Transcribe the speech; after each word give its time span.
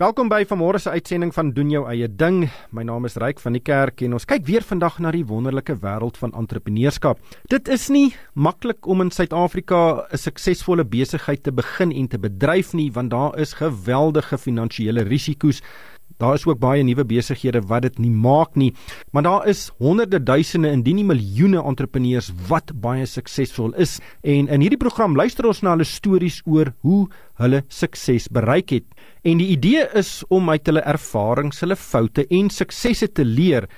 Welkom 0.00 0.30
by 0.32 0.46
vanmôre 0.48 0.78
se 0.80 0.88
uitsending 0.88 1.28
van 1.36 1.50
doen 1.52 1.68
jou 1.68 1.82
eie 1.84 2.06
ding. 2.08 2.46
My 2.72 2.80
naam 2.88 3.04
is 3.04 3.18
Ryk 3.20 3.42
van 3.44 3.52
die 3.52 3.60
Kerk 3.60 4.00
en 4.06 4.14
ons 4.16 4.24
kyk 4.24 4.46
weer 4.46 4.64
vandag 4.64 4.94
na 5.04 5.10
die 5.12 5.26
wonderlike 5.28 5.74
wêreld 5.82 6.16
van 6.16 6.32
entrepreneurskap. 6.40 7.20
Dit 7.52 7.68
is 7.68 7.90
nie 7.92 8.14
maklik 8.32 8.88
om 8.88 9.04
in 9.04 9.12
Suid-Afrika 9.12 10.08
'n 10.08 10.16
suksesvolle 10.16 10.88
besigheid 10.88 11.42
te 11.42 11.52
begin 11.52 11.92
en 11.92 12.08
te 12.08 12.16
bedryf 12.16 12.72
nie, 12.72 12.90
want 12.90 13.10
daar 13.10 13.38
is 13.38 13.52
geweldige 13.60 14.38
finansiële 14.38 15.04
risiko's. 15.04 15.60
Daar 16.18 16.34
is 16.34 16.46
ook 16.46 16.58
baie 16.58 16.82
nuwe 16.82 17.04
besighede 17.04 17.62
wat 17.70 17.82
dit 17.82 17.98
nie 17.98 18.10
maak 18.10 18.56
nie, 18.56 18.72
maar 19.12 19.22
daar 19.22 19.46
is 19.48 19.70
honderde 19.78 20.22
duisende 20.22 20.70
indien 20.70 20.96
nie 20.96 21.04
miljoene 21.04 21.62
entrepreneurs 21.62 22.32
wat 22.48 22.72
baie 22.74 23.06
suksesvol 23.06 23.72
is 23.80 23.98
en 24.22 24.48
in 24.48 24.60
hierdie 24.60 24.80
program 24.80 25.16
luister 25.16 25.46
ons 25.46 25.62
na 25.62 25.76
hulle 25.76 25.86
stories 25.88 26.42
oor 26.46 26.72
hoe 26.82 27.06
hulle 27.40 27.62
sukses 27.68 28.28
bereik 28.28 28.70
het. 28.70 28.84
En 29.24 29.38
die 29.40 29.52
idee 29.54 29.86
is 29.94 30.20
om 30.28 30.50
uit 30.50 30.66
hulle 30.66 30.84
ervarings, 30.84 31.60
hulle 31.60 31.76
foute 31.76 32.26
en 32.28 32.50
suksesse 32.50 33.12
te 33.12 33.24
leer 33.24 33.68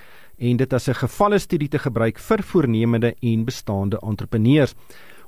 en 0.43 0.57
dit 0.57 0.73
as 0.73 0.89
'n 0.89 0.95
gevalle 0.95 1.39
studie 1.39 1.69
te 1.69 1.79
gebruik 1.79 2.19
vir 2.19 2.43
voornemende 2.43 3.15
en 3.23 3.45
bestaande 3.45 3.99
entrepreneurs. 4.03 4.75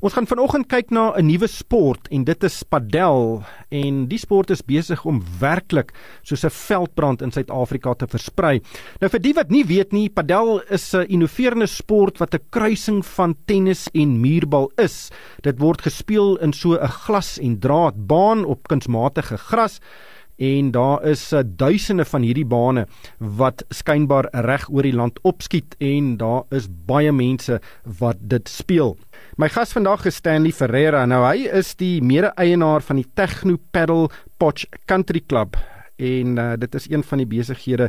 Ons 0.04 0.12
gaan 0.12 0.26
vanoggend 0.28 0.66
kyk 0.68 0.90
na 0.92 1.16
'n 1.16 1.24
nuwe 1.24 1.46
sport 1.48 2.10
en 2.12 2.24
dit 2.28 2.44
is 2.44 2.62
padel 2.68 3.40
en 3.72 4.04
die 4.04 4.18
sport 4.18 4.50
is 4.50 4.60
besig 4.60 5.00
om 5.04 5.22
werklik 5.40 5.94
soos 6.22 6.44
'n 6.44 6.50
veldbrand 6.50 7.22
in 7.22 7.32
Suid-Afrika 7.32 7.94
te 7.94 8.06
versprei. 8.06 8.60
Nou 9.00 9.08
vir 9.08 9.20
die 9.20 9.32
wat 9.32 9.50
nie 9.50 9.64
weet 9.64 9.92
nie, 9.92 10.10
padel 10.10 10.60
is 10.68 10.94
'n 10.94 11.08
innoverende 11.08 11.66
sport 11.66 12.18
wat 12.18 12.34
'n 12.34 12.44
kruising 12.50 13.02
van 13.02 13.34
tennis 13.46 13.88
en 13.94 14.20
muurbal 14.20 14.70
is. 14.76 15.10
Dit 15.40 15.58
word 15.58 15.80
gespeel 15.80 16.36
in 16.36 16.52
so 16.52 16.74
'n 16.74 16.86
glas 16.86 17.38
en 17.38 17.58
draad 17.58 18.06
baan 18.06 18.44
op 18.44 18.68
kunsmatige 18.68 19.38
gras 19.38 19.80
en 20.36 20.70
daar 20.74 21.04
is 21.06 21.32
uh, 21.32 21.42
duisende 21.44 22.04
van 22.04 22.22
hierdie 22.22 22.46
bane 22.46 22.86
wat 23.18 23.64
skynbaar 23.70 24.28
reg 24.46 24.68
oor 24.70 24.82
die 24.82 24.94
land 24.94 25.18
opskiet 25.22 25.76
en 25.78 26.16
daar 26.16 26.42
is 26.50 26.68
baie 26.86 27.12
mense 27.12 27.60
wat 27.98 28.16
dit 28.20 28.48
speel. 28.48 28.96
My 29.36 29.48
gas 29.48 29.72
vandag 29.74 30.06
is 30.06 30.18
Stanley 30.22 30.52
Ferreira. 30.52 31.04
Nou 31.06 31.24
hy 31.26 31.48
is 31.50 31.74
die 31.80 32.00
mede-eienaar 32.02 32.82
van 32.86 33.02
die 33.02 33.08
Techno 33.14 33.58
Paddle 33.74 34.08
Potch 34.38 34.66
Country 34.86 35.22
Club 35.26 35.58
en 35.96 36.38
uh, 36.38 36.52
dit 36.58 36.74
is 36.74 36.88
een 36.90 37.04
van 37.06 37.20
die 37.22 37.26
besighede 37.26 37.88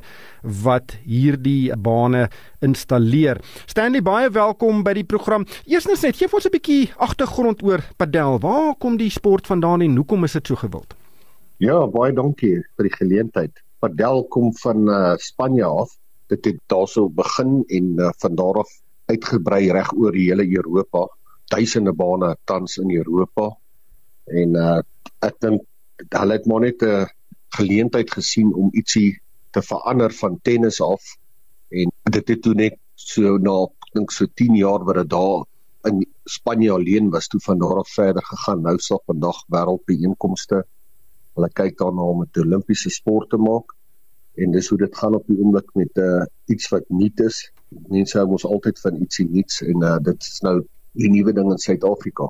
wat 0.63 0.95
hierdie 1.05 1.73
bane 1.77 2.27
installeer. 2.65 3.41
Stanley 3.65 4.03
baie 4.05 4.29
welkom 4.29 4.83
by 4.85 4.93
die 4.93 5.07
program. 5.07 5.47
Eerstens 5.65 6.05
net 6.05 6.17
gee 6.17 6.29
ons 6.31 6.45
'n 6.45 6.53
bietjie 6.53 6.91
agtergrond 6.97 7.63
oor 7.63 7.81
padel. 7.97 8.39
Waar 8.39 8.75
kom 8.77 8.97
die 8.97 9.09
sport 9.09 9.47
vandaan 9.47 9.81
en 9.81 9.95
hoekom 9.95 10.23
is 10.23 10.33
dit 10.33 10.47
so 10.47 10.55
gewild? 10.55 10.95
Ja, 11.63 11.85
baie 11.87 12.11
dankie 12.11 12.65
vir 12.75 12.83
die 12.83 12.91
geleentheid. 12.91 13.61
Padel 13.79 14.25
kom 14.27 14.49
van 14.59 14.89
uh, 14.91 15.13
Spanje 15.23 15.63
af. 15.63 15.93
Dit 16.27 16.49
het 16.49 16.57
daarso 16.67 17.07
begin 17.07 17.61
en 17.71 17.93
uh, 17.95 18.09
van 18.19 18.35
daar 18.35 18.59
af 18.59 18.73
uitgebrei 19.07 19.69
reg 19.71 19.93
oor 19.95 20.11
die 20.11 20.25
hele 20.27 20.43
Europa. 20.43 21.05
Duisende 21.53 21.93
bane 21.95 22.33
tans 22.43 22.75
in 22.83 22.91
Europa. 22.91 23.53
En 24.27 24.59
uh, 24.59 24.81
ek 25.23 25.39
dink 25.39 25.63
hulle 26.11 26.35
het 26.35 26.51
maar 26.51 26.65
net 26.67 26.83
'n 26.83 27.07
geleentheid 27.55 28.11
gesien 28.11 28.51
om 28.51 28.75
ietsie 28.75 29.21
te 29.55 29.61
verander 29.63 30.11
van 30.11 30.39
tennis 30.43 30.81
af 30.81 31.03
en 31.71 31.87
dit 32.11 32.27
het 32.27 32.41
toe 32.41 32.53
net 32.53 32.75
so 32.95 33.37
na 33.37 33.63
dink 33.95 34.11
so 34.11 34.27
10 34.27 34.59
jaar 34.59 34.83
wat 34.83 34.95
dit 34.95 35.09
daar 35.09 35.47
in 35.87 36.03
Spanje 36.25 36.71
alleen 36.71 37.09
was 37.09 37.27
toe 37.27 37.39
van 37.39 37.59
daar 37.59 37.79
af 37.79 37.89
verder 37.95 38.25
gegaan. 38.25 38.61
Nou 38.61 38.77
sal 38.79 39.01
vandag 39.05 39.45
wêreldbeeenkomste 39.47 40.65
Hulle 41.35 41.49
kyk 41.59 41.77
daarna 41.81 42.03
om 42.11 42.23
'n 42.23 42.41
Olimpiese 42.43 42.89
sport 42.89 43.29
te 43.29 43.37
maak 43.37 43.75
en 44.35 44.51
dis 44.51 44.69
hoe 44.69 44.77
dit 44.77 44.95
gaan 44.95 45.15
op 45.15 45.27
die 45.27 45.37
oomblik 45.39 45.69
met 45.79 45.97
uh, 45.97 46.23
iets 46.51 46.69
wat 46.69 46.87
nuut 46.89 47.19
is. 47.19 47.51
Mense 47.91 48.17
hou 48.17 48.27
mos 48.27 48.45
altyd 48.45 48.79
van 48.79 48.97
ietsie 49.03 49.27
nuuts 49.29 49.61
en 49.61 49.83
uh, 49.83 49.97
dit 50.03 50.27
is 50.31 50.41
nou 50.47 50.55
die 50.91 51.11
nuwe 51.11 51.33
ding 51.33 51.51
in 51.51 51.61
Suid-Afrika. 51.61 52.29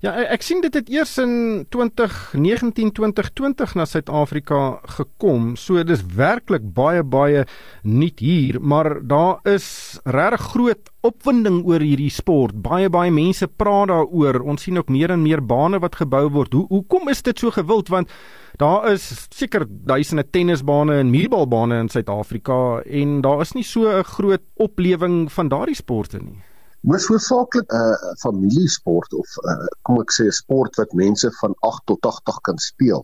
Ja, 0.00 0.14
ek 0.32 0.40
sien 0.40 0.62
dit 0.64 0.72
het 0.72 0.86
eers 0.88 1.10
in 1.20 1.66
2019 1.68 2.88
2020 2.96 3.74
na 3.76 3.84
Suid-Afrika 3.84 4.60
gekom. 4.96 5.50
So 5.60 5.82
dis 5.84 6.00
werklik 6.16 6.64
baie 6.72 7.02
baie 7.04 7.42
nuut 7.84 8.24
hier, 8.24 8.56
maar 8.64 9.02
daar 9.04 9.44
is 9.44 10.00
regtig 10.08 10.46
groot 10.54 10.90
opwinding 11.04 11.60
oor 11.68 11.84
hierdie 11.84 12.08
sport. 12.08 12.56
Baie 12.64 12.88
baie 12.88 13.12
mense 13.12 13.44
praat 13.44 13.92
daaroor. 13.92 14.40
Ons 14.40 14.64
sien 14.64 14.80
ook 14.80 14.88
meer 14.88 15.12
en 15.12 15.20
meer 15.20 15.44
bane 15.44 15.82
wat 15.84 16.00
gebou 16.00 16.30
word. 16.32 16.56
Hoe 16.56 16.64
hoekom 16.72 17.12
is 17.12 17.20
dit 17.20 17.36
so 17.36 17.52
gewild 17.52 17.92
want 17.92 18.08
daar 18.56 18.88
is 18.94 19.04
seker 19.28 19.68
duisende 19.68 20.24
tennisbane 20.24 20.96
en 20.96 21.12
muurbalbane 21.12 21.84
in 21.84 21.92
Suid-Afrika 21.92 22.80
en 22.88 23.20
daar 23.20 23.44
is 23.44 23.52
nie 23.52 23.68
so 23.68 23.84
'n 23.84 24.04
groot 24.16 24.48
oplewing 24.56 25.28
van 25.28 25.48
daardie 25.48 25.76
sporte 25.76 26.24
nie. 26.24 26.40
Moes 26.88 27.06
hoofsaaklik 27.12 27.72
'n 27.72 27.76
uh, 27.76 28.12
familiesport 28.24 29.12
of 29.12 29.28
uh, 29.50 29.66
kom 29.84 29.98
ek 30.00 30.12
sê 30.16 30.24
'n 30.26 30.36
sport 30.36 30.78
wat 30.80 30.94
mense 31.00 31.28
van 31.40 31.52
8 31.68 31.82
tot 31.90 32.00
80 32.06 32.38
kan 32.46 32.58
speel. 32.58 33.02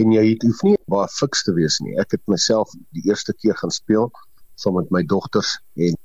En 0.00 0.14
jy 0.16 0.22
het 0.30 0.46
hoef 0.46 0.62
nie 0.64 0.78
baie 0.94 1.10
fiks 1.16 1.44
te 1.44 1.52
wees 1.58 1.76
nie. 1.84 1.98
Ek 2.00 2.16
het 2.16 2.22
myself 2.34 2.72
die 2.96 3.04
eerste 3.10 3.34
keer 3.42 3.60
gaan 3.60 3.74
speel 3.76 4.08
saam 4.62 4.78
met 4.78 4.88
my 4.96 5.02
dogters 5.12 5.52
en 5.76 5.98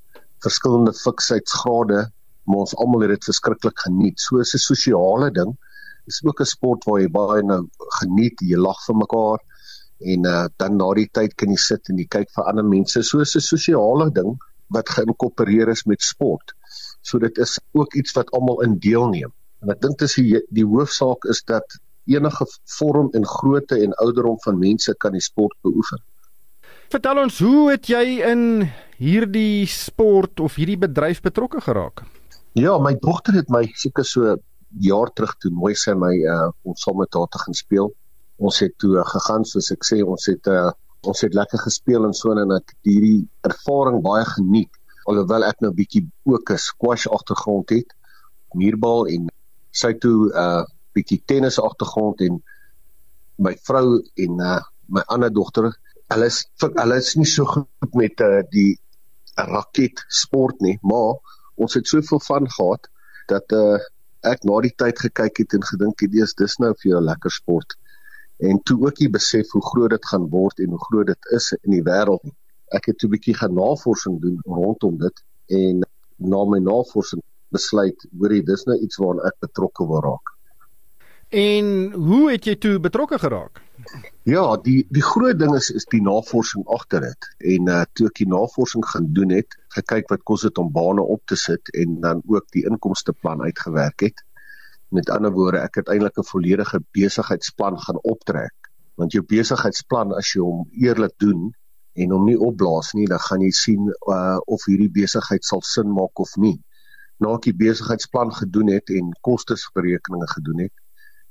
verskillende 0.43 0.93
fiksheidsgrade, 1.03 2.01
maar 2.43 2.65
ons 2.65 2.75
almal 2.75 3.07
het 3.07 3.15
dit 3.15 3.29
verskriklik 3.31 3.79
geniet. 3.85 4.19
So 4.19 4.43
'n 4.43 4.43
sosiale 4.67 5.31
ding. 5.31 5.55
Dit 6.03 6.13
is 6.17 6.21
ook 6.27 6.41
'n 6.41 6.51
sport 6.55 6.83
waar 6.83 6.99
jy 6.99 7.07
baie 7.07 7.41
nou 7.43 7.63
geniet, 8.01 8.35
jy 8.41 8.59
lag 8.59 8.85
vir 8.85 8.95
mekaar 8.95 9.39
en 9.99 10.25
uh, 10.25 10.47
dan 10.57 10.75
na 10.75 10.93
die 10.93 11.09
tyd 11.13 11.35
kan 11.35 11.49
jy 11.49 11.61
sit 11.71 11.89
en 11.89 11.97
jy 11.97 12.07
kyk 12.11 12.27
vir 12.35 12.43
ander 12.43 12.65
mense. 12.65 13.03
So 13.03 13.19
'n 13.19 13.25
sosiale 13.25 14.11
ding 14.11 14.37
wat 14.67 14.89
geïnkorporeer 14.89 15.69
is 15.69 15.85
met 15.85 16.01
sport. 16.01 16.58
So 17.01 17.19
dit 17.19 17.37
is 17.37 17.57
ook 17.71 17.95
iets 17.95 18.15
wat 18.17 18.31
almal 18.35 18.61
in 18.65 18.77
deelneem. 18.79 19.31
En 19.63 19.71
ek 19.73 19.81
dink 19.83 19.99
dis 19.99 20.15
die, 20.19 20.39
die 20.55 20.65
hoofsaak 20.67 21.25
is 21.31 21.41
dat 21.47 21.79
enige 22.09 22.45
vorm 22.77 23.09
en 23.13 23.25
grootte 23.27 23.77
en 23.77 23.93
ouderdom 24.03 24.39
van 24.43 24.59
mense 24.59 24.95
kan 24.97 25.13
die 25.13 25.23
sport 25.23 25.55
beoefen. 25.61 26.01
Vertel 26.89 27.21
ons, 27.21 27.39
hoe 27.45 27.69
het 27.69 27.89
jy 27.91 28.03
in 28.25 28.43
hierdie 28.97 29.67
sport 29.69 30.41
of 30.41 30.55
hierdie 30.57 30.79
bedryf 30.79 31.21
betrokke 31.21 31.61
geraak? 31.61 32.01
Ja, 32.57 32.79
my 32.81 32.95
dogter 32.97 33.37
het 33.37 33.51
my 33.53 33.67
seker 33.77 34.07
so 34.07 34.37
jaar 34.81 35.11
terug 35.13 35.35
toe 35.41 35.51
mooi 35.53 35.75
sy 35.77 35.93
my 35.97 36.11
uh 36.25 36.49
ons 36.65 36.81
saam 36.85 36.97
met 37.01 37.13
haar 37.13 37.29
te 37.29 37.41
gaan 37.43 37.57
speel. 37.57 37.91
Ons 38.41 38.61
het 38.63 38.73
toe 38.81 38.95
uh, 38.97 39.05
gegaan 39.05 39.45
soos 39.45 39.69
ek 39.75 39.85
sê, 39.85 40.01
ons 40.01 40.25
het 40.31 40.49
uh 40.49 40.71
ons 41.07 41.21
het 41.23 41.35
lekker 41.37 41.61
gespeel 41.63 42.03
en 42.03 42.13
so 42.17 42.33
en 42.35 42.57
ek 42.57 42.73
hierdie 42.83 43.21
ervaring 43.47 44.01
baie 44.03 44.25
geniet 44.33 44.78
alhoewel 45.05 45.45
ek 45.47 45.61
nou 45.63 45.71
bietjie 45.75 46.03
ook 46.25 46.51
'n 46.51 46.57
squash 46.57 47.07
agtergrond 47.07 47.69
het, 47.69 47.93
muurbal 48.53 49.07
en 49.07 49.29
sy 49.71 49.93
toe 49.93 50.29
'n 50.29 50.35
uh, 50.35 50.63
bietjie 50.93 51.21
tennis 51.25 51.59
agtergrond 51.59 52.21
en 52.21 52.41
my 53.37 53.55
vrou 53.67 54.01
en 54.15 54.39
uh, 54.39 54.61
my 54.87 55.03
ander 55.07 55.31
dogter, 55.33 55.71
hulle 56.13 56.25
is 56.25 56.45
hulle 56.59 56.97
is 56.97 57.15
nie 57.15 57.29
so 57.29 57.45
goed 57.45 57.93
met 58.01 58.21
uh, 58.25 58.41
die 58.51 58.79
raket 59.35 60.03
sport 60.07 60.59
nie, 60.65 60.77
maar 60.81 61.19
ons 61.55 61.77
het 61.77 61.87
soveel 61.87 62.19
van 62.19 62.49
gehad 62.49 62.89
dat 63.31 63.53
uh, 63.55 63.77
ek 64.27 64.43
na 64.47 64.57
die 64.65 64.73
tyd 64.75 64.99
gekyk 64.99 65.43
het 65.43 65.55
en 65.55 65.63
gedink 65.63 66.01
het 66.03 66.11
dis 66.11 66.33
dis 66.41 66.57
nou 66.59 66.73
vir 66.81 66.97
'n 66.97 67.05
lekker 67.11 67.31
sport. 67.31 67.77
En 68.39 68.59
toe 68.63 68.77
ook 68.85 68.99
jy 68.99 69.09
besef 69.11 69.51
hoe 69.51 69.61
groot 69.71 69.91
dit 69.91 70.05
gaan 70.11 70.27
word 70.29 70.59
en 70.59 70.69
hoe 70.75 70.85
groot 70.87 71.07
dit 71.07 71.31
is 71.37 71.51
in 71.63 71.71
die 71.77 71.83
wêreld 71.83 72.23
ek 72.77 72.91
het 72.91 73.03
'n 73.03 73.13
bietjie 73.13 73.35
gaan 73.41 73.53
navorsing 73.53 74.19
doen 74.21 74.39
rondom 74.45 74.97
dit 74.97 75.23
en 75.47 75.85
na 76.17 76.43
my 76.45 76.59
navorsing 76.59 77.21
besluit 77.49 78.05
hoorie 78.19 78.43
dis 78.43 78.65
nou 78.65 78.77
iets 78.77 78.97
waaraan 79.01 79.25
ek 79.27 79.39
betrokke 79.45 79.87
wil 79.87 80.01
raak. 80.01 80.35
En 81.29 81.91
hoe 81.93 82.31
het 82.31 82.45
jy 82.45 82.55
toe 82.57 82.79
betrokke 82.81 83.19
geraak? 83.21 83.61
Ja, 84.25 84.57
die 84.65 84.85
die 84.89 85.03
groot 85.05 85.37
ding 85.39 85.53
is 85.55 85.69
is 85.69 85.85
die 85.89 86.01
navorsing 86.01 86.65
agter 86.67 87.05
dit. 87.05 87.27
En 87.53 87.69
uh 87.69 87.83
toe 87.93 88.07
ek 88.09 88.21
die 88.21 88.27
navorsing 88.29 88.85
gaan 88.85 89.11
doen 89.13 89.35
het, 89.37 89.57
gekyk 89.77 90.09
wat 90.09 90.25
kos 90.25 90.41
dit 90.47 90.57
om 90.57 90.71
bane 90.73 91.01
op 91.01 91.21
te 91.29 91.37
sit 91.37 91.69
en 91.73 91.99
dan 92.01 92.23
ook 92.25 92.49
die 92.57 92.65
inkomsteplan 92.65 93.45
uitgewerk 93.45 94.07
het. 94.07 94.25
Met 94.89 95.09
ander 95.13 95.31
woorde, 95.31 95.61
ek 95.61 95.75
het 95.81 95.89
eintlik 95.93 96.17
'n 96.17 96.29
volledige 96.31 96.81
besigheidsplan 96.97 97.77
gaan 97.79 98.01
optrek. 98.01 98.71
Want 98.97 99.13
jou 99.13 99.23
besigheidsplan 99.23 100.13
as 100.13 100.33
jy 100.33 100.41
hom 100.41 100.65
eerlik 100.73 101.13
doen, 101.17 101.53
en 101.93 102.11
hom 102.11 102.25
nie 102.25 102.37
opblaas 102.37 102.93
nie, 102.93 103.07
dan 103.07 103.19
gaan 103.19 103.41
jy 103.41 103.51
sien 103.55 103.89
uh, 103.89 104.37
of 104.45 104.65
hierdie 104.69 104.91
besigheid 104.93 105.45
sal 105.45 105.63
sin 105.65 105.89
maak 105.93 106.19
of 106.19 106.35
nie. 106.37 106.57
Na 107.19 107.33
ek 107.35 107.49
die 107.49 107.57
besigheidsplan 107.57 108.31
gedoen 108.35 108.71
het 108.71 108.91
en 108.95 109.11
kostesberekeninge 109.27 110.29
gedoen 110.35 110.63
het, 110.67 110.75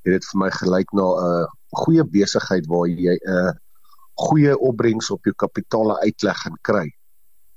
het 0.05 0.19
dit 0.19 0.29
vir 0.31 0.41
my 0.43 0.51
gelyk 0.51 0.93
na 0.93 1.07
'n 1.07 1.31
uh, 1.31 1.47
goeie 1.85 2.05
besigheid 2.05 2.67
waar 2.67 2.89
jy 2.89 3.17
'n 3.17 3.39
uh, 3.39 3.53
goeie 4.19 4.59
opbrengs 4.59 5.11
op 5.11 5.25
jou 5.25 5.35
kapitaal 5.35 5.95
uitleg 6.03 6.45
en 6.47 6.59
kry. 6.63 6.87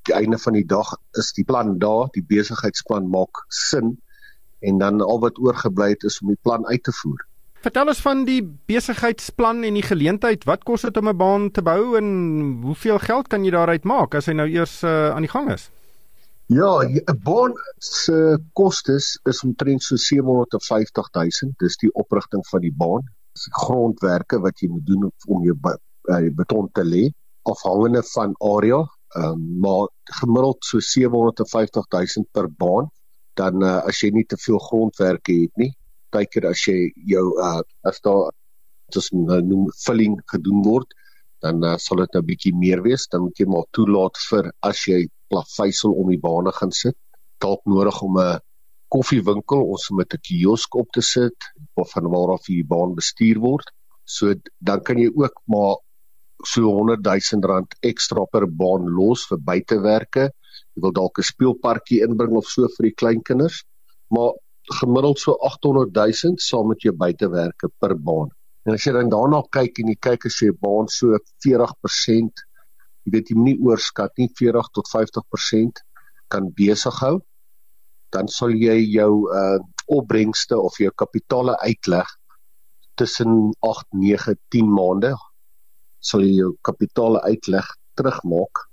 Die 0.07 0.13
einde 0.13 0.37
van 0.37 0.53
die 0.53 0.65
dag 0.65 0.93
is 1.17 1.33
die 1.33 1.45
plan 1.45 1.77
daar, 1.79 2.09
die 2.13 2.25
besigheidsplan 2.25 3.09
maak 3.09 3.45
sin 3.49 3.97
en 4.61 4.77
dan 4.77 5.01
al 5.01 5.19
wat 5.19 5.39
oorgebly 5.39 5.89
het 5.89 6.03
is 6.03 6.21
om 6.21 6.27
die 6.33 6.41
plan 6.41 6.65
uit 6.67 6.83
te 6.83 6.93
voer. 7.01 7.21
Vertel 7.61 7.91
ons 7.93 8.01
van 8.01 8.23
die 8.25 8.41
besigheidsplan 8.65 9.61
en 9.63 9.75
die 9.77 9.85
geleentheid. 9.85 10.47
Wat 10.49 10.63
kos 10.65 10.81
dit 10.87 10.97
om 10.97 11.09
'n 11.09 11.17
baan 11.17 11.51
te 11.51 11.61
bou 11.61 11.97
en 11.97 12.07
hoeveel 12.63 12.99
geld 12.99 13.27
kan 13.27 13.45
jy 13.45 13.51
daaruit 13.51 13.83
maak 13.83 14.15
as 14.15 14.25
hy 14.25 14.33
nou 14.33 14.47
eers 14.49 14.81
uh, 14.83 15.13
aan 15.13 15.21
die 15.21 15.31
gang 15.31 15.51
is? 15.51 15.69
Ja, 16.47 16.81
'n 16.81 17.21
baan 17.23 17.53
se 17.77 18.39
kostes 18.53 19.19
is 19.29 19.43
omtrent 19.43 19.83
so 19.83 19.95
750 19.95 21.09
000. 21.13 21.53
Dis 21.59 21.77
die 21.77 21.93
oprigting 21.93 22.43
van 22.47 22.61
die 22.61 22.73
baan. 22.73 23.05
Dis 23.33 23.47
grondwerke 23.51 24.39
wat 24.39 24.59
jy 24.59 24.67
moet 24.67 24.85
doen 24.85 25.11
om 25.27 25.43
jou 25.43 25.55
beton 26.35 26.69
te 26.73 26.83
lê 26.83 27.11
afhangende 27.43 28.03
van 28.03 28.35
area 28.39 28.81
um, 29.15 29.59
maar 29.59 29.89
gemiddeld 30.03 30.65
so 30.65 30.79
750 30.79 31.85
000 31.89 32.25
per 32.31 32.49
baan 32.49 32.89
dan 33.33 33.63
uh, 33.63 33.77
as 33.87 34.01
jy 34.01 34.11
nie 34.13 34.25
te 34.25 34.37
veel 34.37 34.59
grondwerke 34.59 35.33
het 35.33 35.55
nie 35.55 35.71
kyker 36.11 36.47
as 36.51 36.67
jy 36.67 36.91
jou 37.13 37.25
uh, 37.39 37.61
as 37.83 38.01
daar 38.05 38.31
as 38.97 39.11
nou 39.15 39.41
noem 39.41 39.69
filling 39.85 40.17
gedoen 40.33 40.63
word 40.67 40.89
dan 41.41 41.63
uh, 41.65 41.77
sal 41.81 42.01
dit 42.03 42.15
'n 42.15 42.27
bietjie 42.29 42.53
meer 42.63 42.81
wees. 42.85 43.07
Dan 43.11 43.25
moet 43.25 43.39
jy 43.39 43.47
maar 43.49 43.67
toelaat 43.77 44.17
vir 44.29 44.51
as 44.69 44.85
jy 44.87 44.99
plaveisel 45.31 45.93
om 46.01 46.09
die 46.13 46.21
bane 46.21 46.51
gaan 46.59 46.73
sit. 46.83 46.97
Dalk 47.41 47.61
nodig 47.65 48.01
om 48.07 48.17
'n 48.19 48.39
koffiewinkel 48.93 49.61
ons 49.73 49.89
met 49.99 50.13
'n 50.13 50.23
kiosk 50.27 50.75
op 50.75 50.89
te 50.91 51.01
sit 51.01 51.39
of 51.81 51.91
van 51.91 52.11
waar 52.13 52.33
af 52.35 52.45
die 52.45 52.63
baan 52.63 52.95
bestuur 52.95 53.39
word. 53.39 53.67
So 54.05 54.33
dan 54.59 54.83
kan 54.83 54.97
jy 54.97 55.09
ook 55.15 55.35
maar 55.47 55.75
so 56.43 56.61
100 56.61 57.01
000 57.05 57.41
rand 57.51 57.75
ekstra 57.81 58.25
per 58.25 58.45
baan 58.47 58.89
los 58.97 59.25
vir 59.29 59.39
buitewerke. 59.39 60.29
Jy 60.75 60.81
wil 60.81 60.91
dalk 60.91 61.17
'n 61.17 61.29
speelparkie 61.33 62.01
inbring 62.05 62.35
of 62.37 62.45
so 62.45 62.67
vir 62.77 62.89
die 62.89 62.97
kleinkinders, 63.01 63.63
maar 64.09 64.31
gemiddeld 64.79 65.19
so 65.19 65.35
800 65.39 65.91
000 65.95 66.37
saam 66.37 66.69
met 66.71 66.85
jou 66.85 66.93
buitewerke 66.93 67.69
per 67.79 67.95
baan. 67.97 68.29
En 68.65 68.75
as 68.77 68.85
jy 68.85 68.93
dan 68.93 69.09
daarna 69.09 69.41
kyk 69.49 69.81
en 69.81 69.89
jy 69.89 69.97
kyk 70.07 70.27
as 70.29 70.37
jy 70.41 70.51
baan 70.61 70.89
so 70.91 71.17
40%, 71.45 72.45
jy 73.05 73.13
weet 73.15 73.31
jy 73.31 73.37
moenie 73.37 73.57
oorskat 73.65 74.13
nie 74.21 74.29
40 74.37 74.69
tot 74.77 74.91
50% 74.93 75.81
kan 76.31 76.49
besig 76.55 76.99
hou, 77.01 77.17
dan 78.13 78.27
sal 78.27 78.53
jy 78.55 78.77
jou 78.93 79.13
uh 79.27 79.59
opbrengste 79.91 80.55
of 80.55 80.77
jou 80.79 80.91
kapitaal 80.95 81.49
uitleg 81.65 82.07
tussen 82.95 83.51
8, 83.59 83.87
9, 83.91 84.35
10 84.55 84.69
maande 84.71 85.09
sal 85.99 86.23
jy 86.23 86.37
jou 86.37 86.51
kapitaal 86.67 87.17
uitleg 87.25 87.67
terugmaak 87.99 88.67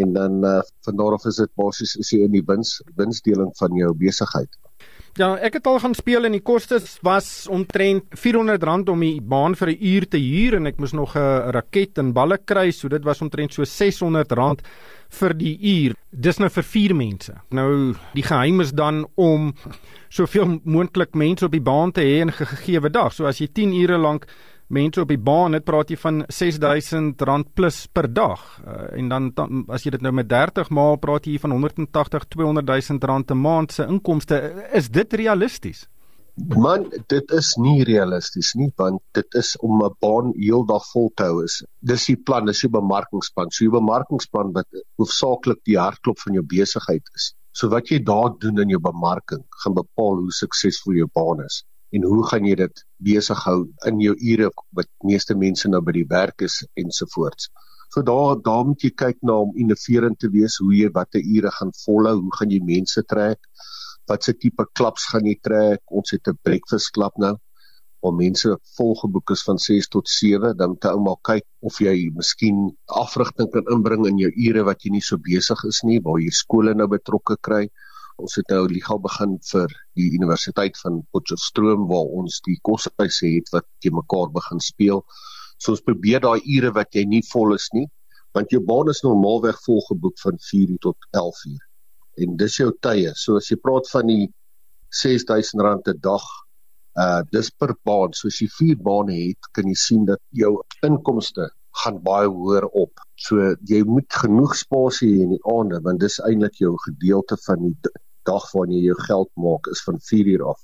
en 0.00 0.12
dan 0.16 0.38
uh, 0.44 0.60
van 0.84 0.96
daar 0.96 1.16
af 1.16 1.26
is 1.28 1.40
dit 1.42 1.52
basies 1.60 1.94
is 2.00 2.12
jy 2.12 2.24
in 2.26 2.34
die 2.34 2.44
wins 2.48 2.76
winsdeling 2.96 3.52
van 3.60 3.76
jou 3.78 3.92
besigheid. 3.96 4.50
Ja, 5.16 5.30
ek 5.40 5.54
het 5.56 5.68
al 5.70 5.78
gaan 5.80 5.94
speel 5.96 6.28
en 6.28 6.34
die 6.36 6.44
kostes 6.44 6.98
was 7.06 7.46
omtrent 7.48 8.04
R400 8.18 8.90
om 8.92 9.00
die 9.00 9.22
baan 9.24 9.54
vir 9.56 9.70
'n 9.72 9.78
uur 9.80 10.04
te 10.12 10.18
huur 10.20 10.56
en 10.56 10.66
ek 10.66 10.76
moes 10.78 10.92
nog 10.92 11.16
'n 11.16 11.52
raket 11.56 11.98
en 11.98 12.12
balle 12.12 12.36
kry, 12.36 12.70
so 12.70 12.88
dit 12.88 13.02
was 13.02 13.22
omtrent 13.22 13.54
so 13.54 13.62
R600 13.62 14.60
vir 15.08 15.34
die 15.34 15.56
uur. 15.58 15.94
Dis 16.10 16.38
nou 16.38 16.50
vir 16.50 16.62
4 16.62 16.94
mense. 16.94 17.32
Nou 17.50 17.94
die 18.14 18.22
geheim 18.22 18.60
is 18.60 18.72
dan 18.72 19.06
om 19.14 19.54
soveel 20.10 20.60
moontlik 20.64 21.14
mense 21.14 21.46
op 21.46 21.52
die 21.52 21.60
baan 21.60 21.92
te 21.92 22.02
hê 22.02 22.20
in 22.20 22.28
'n 22.28 22.32
gegeewe 22.32 22.90
dag. 22.90 23.12
So 23.12 23.24
as 23.24 23.38
jy 23.38 23.46
10 23.46 23.72
ure 23.72 23.96
lank 23.96 24.26
mense 24.68 25.00
op 25.00 25.10
die 25.12 25.20
baan 25.20 25.54
het 25.54 25.64
praat 25.66 25.90
jy 25.92 25.96
van 26.00 26.22
R6000 26.26 27.52
plus 27.54 27.84
per 27.86 28.08
dag. 28.12 28.42
Uh, 28.62 28.86
en 28.98 29.10
dan, 29.12 29.28
dan 29.34 29.64
as 29.72 29.86
jy 29.86 29.92
dit 29.94 30.02
nou 30.02 30.12
met 30.18 30.28
30 30.28 30.70
maal 30.74 30.98
praat 31.02 31.26
jy 31.26 31.38
van 31.42 31.54
180 31.54 32.26
200000 32.34 33.04
rand 33.04 33.30
'n 33.30 33.40
maand 33.40 33.72
se 33.72 33.86
inkomste. 33.86 34.40
Is 34.72 34.88
dit 34.88 35.12
realisties? 35.12 35.86
Man 36.36 36.90
dit 37.08 37.30
is 37.30 37.54
nie 37.56 37.84
realisties 37.84 38.52
nie 38.54 38.72
want 38.76 39.00
dit 39.12 39.34
is 39.34 39.56
om 39.60 39.84
'n 39.84 39.94
baan 40.00 40.32
heeldag 40.36 40.84
vol 40.92 41.10
te 41.14 41.22
hou 41.22 41.44
is 41.44 41.62
dis 41.80 42.06
die 42.06 42.16
plan 42.16 42.44
dis 42.44 42.60
die 42.60 42.68
bemarkingsplan. 42.68 43.50
So 43.50 43.64
die 43.64 43.78
bemarkingsplan 43.78 44.52
wat 44.52 44.66
hoofsaaklik 44.98 45.62
die 45.64 45.78
hartklop 45.78 46.18
van 46.18 46.34
jou 46.34 46.42
besigheid 46.42 47.08
is. 47.14 47.34
So 47.52 47.68
wat 47.68 47.88
jy 47.88 48.02
daar 48.02 48.34
doen 48.38 48.58
in 48.58 48.68
jou 48.68 48.80
bemarking 48.80 49.44
gaan 49.62 49.74
bepaal 49.74 50.20
hoe 50.20 50.30
suksesvol 50.30 50.94
jou 50.94 51.08
baan 51.14 51.44
is 51.44 51.64
en 51.96 52.04
hoe 52.10 52.24
gaan 52.30 52.48
jy 52.48 52.56
dit 52.60 52.82
besig 53.08 53.44
hou 53.48 53.60
in 53.90 54.02
jou 54.04 54.14
ure 54.32 54.50
wat 54.78 54.90
meeste 55.10 55.36
mense 55.38 55.68
nou 55.72 55.80
by 55.84 55.94
die 55.96 56.08
werk 56.10 56.44
is 56.48 56.58
ensovoorts. 56.82 57.48
So 57.94 58.02
daar 58.02 58.36
daar 58.48 58.66
moet 58.68 58.82
jy 58.84 58.92
kyk 59.04 59.22
na 59.22 59.38
om 59.46 59.56
innoverend 59.62 60.18
te 60.20 60.30
wees, 60.34 60.58
hoe 60.60 60.74
jy 60.74 60.90
watter 60.92 61.22
ure 61.22 61.52
gaan 61.58 61.72
volhou, 61.84 62.16
hoe 62.20 62.36
gaan 62.38 62.52
jy 62.52 62.60
mense 62.74 63.02
trek? 63.12 63.40
Watse 64.10 64.34
tipe 64.38 64.66
klaps 64.78 65.08
gaan 65.12 65.26
jy 65.26 65.36
trek? 65.48 65.82
Ons 65.90 66.12
het 66.14 66.28
'n 66.28 66.38
breakfast 66.42 66.92
klub 66.98 67.16
nou 67.18 67.36
waar 68.06 68.14
mense 68.14 68.58
volgeboek 68.76 69.30
is 69.34 69.42
van 69.42 69.58
6 69.58 69.88
tot 69.88 70.08
7, 70.08 70.56
dan 70.56 70.74
moet 70.74 70.84
jy 70.84 70.90
ou 70.94 71.00
maar 71.02 71.20
kyk 71.26 71.46
of 71.60 71.78
jy 71.80 72.10
miskien 72.14 72.58
afrigting 73.02 73.50
kan 73.50 73.66
inbring 73.74 74.06
in 74.06 74.18
jou 74.18 74.30
ure 74.48 74.62
wat 74.68 74.84
jy 74.84 74.92
nie 74.94 75.02
so 75.02 75.18
besig 75.18 75.64
is 75.64 75.80
nie, 75.82 75.98
waar 76.04 76.20
jy 76.22 76.30
skole 76.30 76.74
nou 76.74 76.86
betrokke 76.92 77.36
kry 77.48 77.64
ons 78.24 78.36
het 78.38 78.48
nou 78.52 78.62
liga 78.70 78.96
begin 79.04 79.34
vir 79.50 79.72
die 79.98 80.06
universiteit 80.16 80.78
van 80.82 81.02
Potchefstroom 81.14 81.84
waar 81.90 82.08
ons 82.20 82.38
die 82.46 82.56
koshuise 82.68 83.28
het 83.34 83.50
wat 83.54 83.66
jy 83.84 83.92
mekaar 83.94 84.32
begin 84.34 84.62
speel. 84.64 85.02
So 85.60 85.74
ons 85.74 85.84
probeer 85.84 86.24
daai 86.24 86.40
ure 86.56 86.72
wat 86.78 86.96
jy 86.96 87.04
nie 87.08 87.22
vol 87.30 87.54
is 87.56 87.68
nie, 87.76 87.86
want 88.36 88.52
jou 88.52 88.62
baan 88.70 88.90
is 88.92 89.02
normaalweg 89.04 89.60
vol 89.66 89.82
geboek 89.90 90.16
van 90.24 90.40
4 90.48 90.72
uur 90.74 90.82
tot 90.88 91.08
11 91.12 91.44
uur. 91.52 91.62
En 92.24 92.40
dis 92.40 92.58
jou 92.60 92.70
tye. 92.86 93.12
So 93.14 93.36
as 93.40 93.50
jy 93.52 93.58
praat 93.60 93.88
van 93.92 94.08
die 94.12 94.26
R6000 94.96 95.92
'n 95.92 96.00
dag, 96.08 96.24
uh 97.04 97.20
dis 97.32 97.50
per 97.50 97.76
baan. 97.84 98.16
So 98.16 98.28
as 98.32 98.40
jy 98.40 98.48
4 98.48 98.80
bane 98.88 99.12
het, 99.12 99.52
kan 99.52 99.68
jy 99.68 99.76
sien 99.76 100.04
dat 100.08 100.20
jou 100.32 100.56
inkomste 100.82 101.50
gaan 101.82 102.00
baie 102.02 102.28
hoër 102.28 102.64
op. 102.72 102.92
So 103.20 103.52
jy 103.68 103.82
moet 103.84 104.08
genoeg 104.22 104.56
spasie 104.56 105.12
hê 105.12 105.22
in 105.28 105.36
die 105.36 105.44
aande 105.52 105.80
want 105.84 106.00
dis 106.00 106.18
eintlik 106.24 106.56
jou 106.64 106.72
gedeelte 106.88 107.36
van 107.44 107.60
die 107.68 107.76
dag 108.28 108.48
waarin 108.52 108.74
jy 108.76 108.82
jou 108.88 108.98
geld 109.06 109.30
maak 109.46 109.70
is 109.72 109.82
van 109.86 110.00
4 110.10 110.32
uur 110.34 110.44
af. 110.52 110.60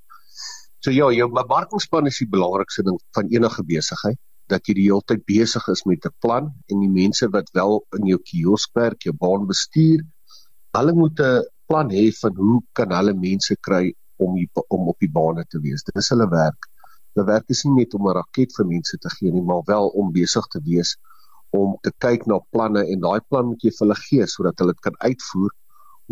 So 0.84 0.90
ja, 0.90 1.08
jou 1.14 1.28
bemarkingsplan 1.30 2.10
is 2.10 2.18
die 2.18 2.30
belangrikste 2.30 2.82
ding 2.86 2.98
van 3.16 3.30
enige 3.30 3.64
besigheid 3.66 4.18
dat 4.50 4.66
jy 4.68 4.74
die 4.74 4.86
hele 4.88 5.06
tyd 5.06 5.22
besig 5.28 5.68
is 5.72 5.84
met 5.86 6.06
'n 6.06 6.14
plan 6.24 6.50
en 6.70 6.80
die 6.84 6.90
mense 6.90 7.28
wat 7.36 7.50
wel 7.58 7.78
in 7.98 8.08
jou 8.10 8.18
kiosk 8.30 8.74
werk, 8.74 9.06
jou 9.06 9.14
baan 9.14 9.46
bestuur, 9.46 10.02
hulle 10.76 10.92
moet 10.92 11.20
'n 11.20 11.44
plan 11.68 11.88
hê 11.90 12.10
van 12.20 12.34
hoe 12.36 12.60
kan 12.72 12.90
hulle 12.98 13.14
mense 13.14 13.56
kry 13.68 13.94
om 14.18 14.34
die, 14.34 14.50
om 14.68 14.88
op 14.88 14.98
die 14.98 15.12
bane 15.18 15.44
te 15.48 15.58
wees. 15.60 15.82
Dit 15.82 15.96
is 15.96 16.08
hulle 16.08 16.28
werk. 16.28 16.68
Hulle 17.14 17.26
werk 17.26 17.48
is 17.48 17.64
nie 17.64 17.74
net 17.80 17.94
om 17.94 18.08
'n 18.08 18.14
raket 18.20 18.52
vir 18.56 18.66
mense 18.66 18.98
te 18.98 19.10
gee 19.16 19.32
nie, 19.32 19.42
maar 19.42 19.62
wel 19.66 19.88
om 19.88 20.12
besig 20.12 20.46
te 20.52 20.60
wees 20.64 20.96
om 21.52 21.76
te 21.84 21.92
kyk 22.04 22.26
na 22.26 22.40
planne 22.50 22.82
en 22.92 23.00
daai 23.00 23.20
plan 23.28 23.46
moet 23.46 23.64
jy 23.64 23.70
vir 23.70 23.84
hulle 23.84 23.98
gee 24.08 24.26
sodat 24.34 24.58
hulle 24.62 24.72
dit 24.72 24.84
kan 24.86 24.96
uitvoer 25.04 25.50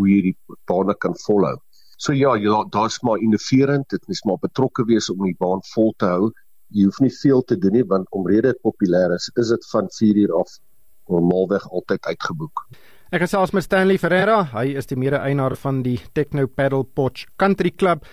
hoe 0.01 0.09
jy 0.09 0.21
die 0.31 0.37
bane 0.71 0.97
kan 1.05 1.17
volhou. 1.27 1.59
So 2.01 2.17
ja, 2.17 2.33
ja 2.41 2.63
daar's 2.73 3.01
maar 3.05 3.21
innoverend, 3.21 3.91
dit 3.93 4.09
is 4.09 4.23
maar 4.25 4.41
betrokke 4.41 4.87
wees 4.89 5.11
om 5.13 5.21
die 5.27 5.37
baan 5.39 5.61
vol 5.75 5.93
te 6.01 6.09
hou. 6.09 6.31
Jy 6.73 6.87
hoef 6.89 7.01
nie 7.05 7.13
veel 7.13 7.43
te 7.45 7.59
doen 7.61 7.77
nie 7.77 7.85
want 7.85 8.09
omrede 8.17 8.55
dit 8.55 8.63
populêr 8.65 9.13
is, 9.17 9.29
is 9.37 9.53
dit 9.53 9.67
van 9.73 9.91
4 9.99 10.23
uur 10.25 10.33
af 10.41 10.57
normaalweg 11.11 11.67
altyd 11.69 12.07
uitgeboek. 12.13 12.65
Ek 13.11 13.25
gesels 13.25 13.51
met 13.51 13.67
Stanley 13.67 13.99
Ferreira, 13.99 14.45
hy 14.55 14.69
is 14.79 14.87
die 14.87 14.97
mede-eienaar 14.97 15.57
van 15.59 15.83
die 15.83 15.97
Techno 16.15 16.47
Paddle 16.47 16.87
Potch 16.87 17.27
Country 17.43 17.73
Club 17.75 18.07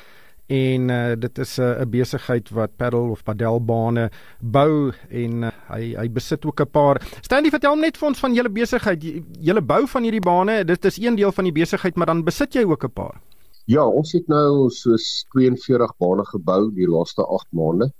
en 0.48 0.90
uh, 0.90 1.16
dit 1.20 1.38
is 1.38 1.58
'n 1.58 1.62
uh, 1.62 1.86
besigheid 1.86 2.50
wat 2.50 2.76
paddle 2.76 3.12
of 3.12 3.24
padelbane 3.24 4.10
bou 4.40 4.92
en 5.10 5.44
uh, 5.44 5.52
hy 5.68 5.96
hy 5.96 6.08
besit 6.10 6.46
ook 6.46 6.62
'n 6.62 6.70
paar. 6.72 7.02
Stanley, 7.22 7.52
vertel 7.52 7.72
hom 7.72 7.82
net 7.82 7.98
vir 7.98 8.08
ons 8.08 8.20
van 8.20 8.34
julle 8.34 8.50
besigheid. 8.50 9.04
Julle 9.40 9.62
bou 9.62 9.88
van 9.88 10.04
hierdie 10.04 10.24
bane. 10.24 10.64
Dit 10.64 10.86
is 10.86 10.98
een 10.98 11.16
deel 11.16 11.32
van 11.32 11.44
die 11.44 11.52
besigheid, 11.52 11.96
maar 11.96 12.08
dan 12.08 12.24
besit 12.24 12.54
jy 12.54 12.64
ook 12.64 12.84
'n 12.84 12.92
paar. 12.92 13.22
Ja, 13.66 13.86
ons 13.88 14.12
het 14.12 14.28
nou 14.28 14.70
soos 14.70 15.26
42 15.36 15.98
bane 15.98 16.26
gebou 16.26 16.72
die 16.72 16.88
laaste 16.88 17.24
8 17.26 17.48
maande. 17.52 17.92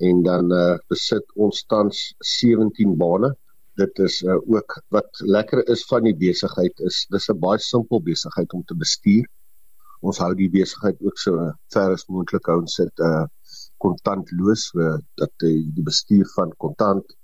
En 0.00 0.22
dan 0.22 0.52
uh, 0.52 0.76
besit 0.88 1.24
ons 1.34 1.64
tans 1.66 2.14
17 2.18 2.96
bane. 2.96 3.34
Dit 3.76 3.98
is 3.98 4.22
uh, 4.22 4.34
ook 4.34 4.82
wat 4.88 5.08
lekker 5.20 5.68
is 5.68 5.84
van 5.84 6.02
die 6.02 6.16
besigheid 6.16 6.80
is 6.80 7.06
dis 7.08 7.28
'n 7.28 7.38
baie 7.38 7.58
simpel 7.58 8.02
besigheid 8.02 8.52
om 8.52 8.62
te 8.64 8.74
bestuur 8.74 9.24
ons 10.02 10.18
hou 10.22 10.32
die 10.38 10.50
besigheid 10.50 11.00
ook 11.06 11.18
so 11.24 11.48
ver 11.74 11.94
as 11.94 12.06
moontlik 12.10 12.48
hou 12.50 12.58
ons 12.64 12.76
sit 12.80 13.02
uh, 13.06 13.24
kontantloos 13.82 14.68
so 14.70 14.92
dat 15.20 15.32
die, 15.44 15.70
die 15.76 15.86
bestuur 15.86 16.28
van 16.36 16.54
kontant 16.64 17.16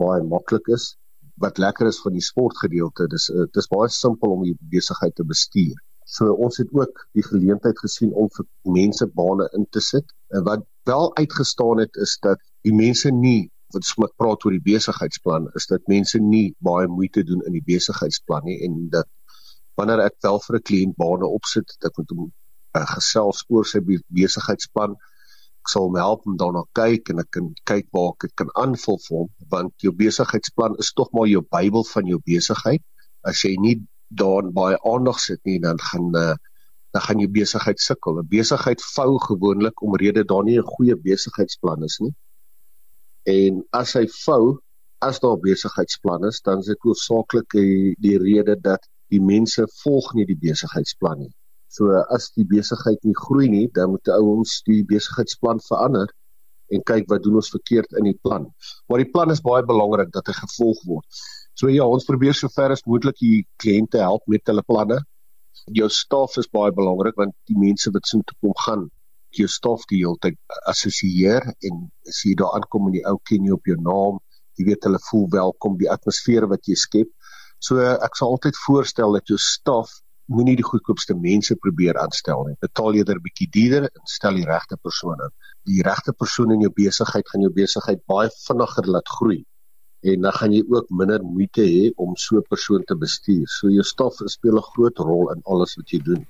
baie 0.00 0.22
maklik 0.26 0.68
is. 0.76 0.94
Wat 1.42 1.58
lekker 1.62 1.90
is 1.90 2.00
van 2.04 2.16
die 2.16 2.24
sportgedeelte 2.24 3.08
dis 3.12 3.28
uh, 3.32 3.46
dis 3.56 3.70
baie 3.72 3.90
simpel 3.92 4.36
om 4.36 4.46
die 4.46 4.56
besigheid 4.74 5.14
te 5.18 5.26
bestuur. 5.26 5.76
So 6.06 6.34
ons 6.46 6.60
het 6.62 6.70
ook 6.74 7.02
die 7.18 7.24
geleentheid 7.26 7.78
gesien 7.82 8.12
om 8.14 8.30
vir 8.36 8.46
mense 8.78 9.08
bane 9.18 9.48
in 9.58 9.66
te 9.74 9.82
sit. 9.82 10.06
En 10.34 10.46
wat 10.46 10.62
wel 10.86 11.10
uitgestaan 11.18 11.82
het 11.82 11.98
is 12.02 12.14
dat 12.22 12.42
die 12.66 12.74
mense 12.74 13.10
nie 13.10 13.50
wat 13.74 13.86
smak 13.86 14.12
praat 14.20 14.44
oor 14.46 14.54
die 14.54 14.62
besigheidsplan 14.62 15.48
is 15.58 15.66
dat 15.70 15.88
mense 15.90 16.18
nie 16.22 16.54
baie 16.62 16.86
moeite 16.88 17.24
doen 17.26 17.42
in 17.48 17.56
die 17.56 17.64
besigheidsplan 17.66 18.46
nie 18.46 18.60
en 18.66 18.76
dat 18.94 19.08
wanneer 19.76 20.00
ek 20.08 20.16
wel 20.26 20.40
vir 20.46 20.56
'n 20.56 20.66
kliënt 20.70 20.96
bane 21.02 21.26
opsit 21.38 21.66
dat 21.72 21.90
ek 21.90 21.98
met 21.98 22.14
hom 22.14 22.24
uh, 22.76 22.86
gesels 22.94 23.44
oor 23.48 23.64
sy 23.64 23.80
besigheidsplan 24.20 24.96
ek 25.66 25.72
sal 25.72 25.88
hom 25.88 25.96
help 25.98 26.26
om 26.30 26.36
daarna 26.38 26.62
kyk 26.78 27.08
en 27.10 27.20
ek 27.24 27.30
kan 27.34 27.46
kyk 27.66 27.86
waar 27.96 28.12
ek 28.14 28.26
dit 28.28 28.34
kan 28.40 28.50
aanvul 28.62 28.98
vir 29.04 29.16
hom 29.18 29.30
want 29.54 29.86
jou 29.86 29.92
besigheidsplan 30.02 30.76
is 30.82 30.92
tog 30.98 31.08
maar 31.16 31.26
jou 31.26 31.42
Bybel 31.42 31.84
van 31.90 32.06
jou 32.06 32.20
besigheid. 32.30 32.82
As 33.26 33.42
jy 33.42 33.56
nie 33.58 33.80
daarin 34.20 34.52
baie 34.54 34.78
aandag 34.86 35.18
sit 35.18 35.40
nie, 35.48 35.58
dan 35.64 35.82
gaan 35.88 36.14
uh, 36.14 36.36
dan 36.94 37.02
gaan 37.02 37.22
jou 37.24 37.30
besigheid 37.34 37.82
sukkel. 37.82 38.20
'n 38.20 38.30
Besigheid 38.30 38.84
vou 38.94 39.18
gewoonlik 39.26 39.82
omrede 39.82 40.22
daar 40.24 40.44
nie 40.46 40.58
'n 40.58 40.70
goeie 40.74 40.96
besigheidsplan 41.08 41.82
is 41.88 41.98
nie. 42.04 42.14
En 43.26 43.62
as 43.72 43.94
hy 43.98 44.06
vou, 44.24 44.60
as 45.02 45.18
daar 45.20 45.38
besigheidsplan 45.48 46.24
is, 46.30 46.40
dan 46.46 46.62
is 46.62 46.70
dit 46.70 46.86
hoofsaaklik 46.86 47.50
die, 47.58 47.96
die 47.98 48.18
rede 48.22 48.54
dat 48.70 48.86
die 49.12 49.22
mense 49.22 49.66
volg 49.82 50.12
nie 50.14 50.26
die 50.28 50.38
besigheidsplan 50.40 51.20
nie. 51.24 51.32
So 51.76 51.92
as 52.14 52.30
die 52.36 52.46
besigheid 52.48 53.02
nie 53.04 53.16
groei 53.16 53.48
nie, 53.52 53.66
dan 53.74 53.92
moet 53.92 54.08
ons 54.16 54.60
die 54.66 54.82
besigheidsplan 54.88 55.60
verander 55.66 56.12
en 56.74 56.82
kyk 56.90 57.06
wat 57.10 57.22
doen 57.22 57.38
ons 57.38 57.52
verkeerd 57.52 57.92
in 58.00 58.08
die 58.08 58.18
plan. 58.22 58.48
Maar 58.88 59.04
die 59.04 59.10
plan 59.10 59.30
is 59.30 59.42
baie 59.44 59.62
belangrik 59.66 60.10
dat 60.14 60.30
hy 60.30 60.34
gevolg 60.40 60.80
word. 60.88 61.06
So 61.56 61.70
ja, 61.72 61.86
ons 61.86 62.06
probeer 62.08 62.34
sover 62.36 62.74
as 62.74 62.84
moontlik 62.86 63.18
die 63.22 63.44
kliënte 63.62 64.02
help 64.02 64.26
met 64.32 64.44
hulle 64.50 64.64
planne. 64.66 64.98
Jou 65.76 65.88
staf 65.90 66.36
is 66.42 66.50
baie 66.52 66.74
belangrik 66.74 67.16
want 67.20 67.34
die 67.50 67.58
mense 67.58 67.92
wat 67.94 68.08
so 68.08 68.22
toe 68.26 68.36
kom 68.44 68.56
gaan, 68.66 68.86
jou 69.40 69.48
staf 69.50 69.86
die 69.90 70.02
hele 70.02 70.18
tyd 70.22 70.36
assosieer 70.70 71.44
en 71.68 71.86
as 72.08 72.22
jy 72.24 72.34
daar 72.40 72.58
aankom 72.58 72.90
en 72.90 72.96
die 72.98 73.04
ou 73.08 73.16
ken 73.28 73.46
jou 73.48 73.56
op 73.58 73.70
jou 73.70 73.78
naam, 73.80 74.20
jy 74.56 74.68
weet 74.70 74.86
hulle 74.88 75.00
voel 75.10 75.26
welkom, 75.32 75.78
die 75.80 75.90
atmosfeer 75.92 76.46
wat 76.50 76.68
jy 76.68 76.76
skep. 76.80 77.10
So 77.58 77.80
ek 77.80 78.16
sal 78.16 78.34
altyd 78.34 78.58
voorstel 78.66 79.12
dat 79.12 79.28
jou 79.28 79.38
staf 79.38 79.90
moenie 80.26 80.56
die 80.58 80.66
goedkoopste 80.66 81.14
mense 81.14 81.54
probeer 81.62 81.98
aanstel 82.02 82.44
nie. 82.48 82.56
Betaal 82.60 82.98
eerder 82.98 83.20
bietjie 83.22 83.48
duurder 83.52 83.86
en 83.88 84.06
stel 84.10 84.40
die 84.40 84.46
regte 84.48 84.78
persoon 84.82 85.20
aan. 85.22 85.34
Die 85.66 85.82
regte 85.86 86.12
persoon 86.12 86.54
in 86.56 86.64
jou 86.66 86.72
besigheid 86.74 87.28
gaan 87.30 87.46
jou 87.46 87.52
besigheid 87.54 88.02
baie 88.10 88.30
vinniger 88.46 88.90
laat 88.96 89.14
groei 89.18 89.44
en 90.06 90.26
dan 90.26 90.34
gaan 90.36 90.52
jy 90.54 90.62
ook 90.70 90.90
minder 90.94 91.22
moeite 91.24 91.64
hê 91.66 91.90
om 91.96 92.14
so 92.16 92.36
'n 92.36 92.46
persoon 92.48 92.84
te 92.84 92.94
bestuur. 92.94 93.46
So 93.48 93.68
jou 93.68 93.82
staf 93.82 94.14
speel 94.26 94.58
'n 94.58 94.70
groot 94.74 94.98
rol 94.98 95.32
in 95.32 95.40
alles 95.44 95.76
wat 95.76 95.90
jy 95.90 95.98
doen. 95.98 96.26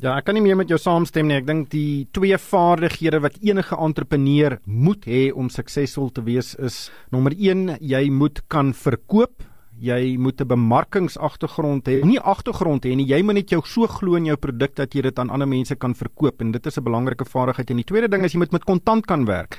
Ja, 0.00 0.16
ek 0.16 0.24
kan 0.24 0.34
nie 0.34 0.42
meer 0.42 0.56
met 0.56 0.68
jou 0.68 0.78
saamstem 0.78 1.26
nie. 1.26 1.36
Ek 1.36 1.46
dink 1.46 1.70
die 1.70 2.08
twee 2.12 2.38
vaardighede 2.38 3.20
wat 3.20 3.36
enige 3.42 3.76
entrepreneur 3.76 4.58
moet 4.64 5.04
hê 5.04 5.32
om 5.32 5.50
suksesvol 5.50 6.10
te 6.10 6.22
wees 6.22 6.54
is 6.54 6.90
nommer 7.10 7.32
1, 7.36 7.78
jy 7.80 8.10
moet 8.10 8.40
kan 8.48 8.72
verkoop 8.72 9.42
jy 9.84 10.16
moet 10.18 10.40
'n 10.40 10.48
bemarkingsagtergrond 10.48 11.88
hê. 11.88 12.02
Nie 12.04 12.20
agtergrond 12.20 12.84
hê 12.84 12.96
nie, 12.96 13.06
jy 13.06 13.22
moet 13.22 13.34
net 13.34 13.50
jou 13.50 13.62
so 13.64 13.86
glo 13.86 14.16
in 14.16 14.26
jou 14.26 14.36
produk 14.36 14.74
dat 14.74 14.94
jy 14.94 15.02
dit 15.02 15.18
aan 15.18 15.30
ander 15.30 15.48
mense 15.48 15.74
kan 15.76 15.94
verkoop 15.94 16.40
en 16.40 16.52
dit 16.52 16.66
is 16.66 16.78
'n 16.78 16.84
belangrike 16.84 17.24
vaardigheid. 17.24 17.70
En 17.70 17.76
die 17.76 17.84
tweede 17.84 18.08
ding 18.08 18.24
is 18.24 18.32
jy 18.32 18.38
moet 18.38 18.52
met 18.52 18.64
kontant 18.64 19.06
kan 19.06 19.24
werk. 19.24 19.58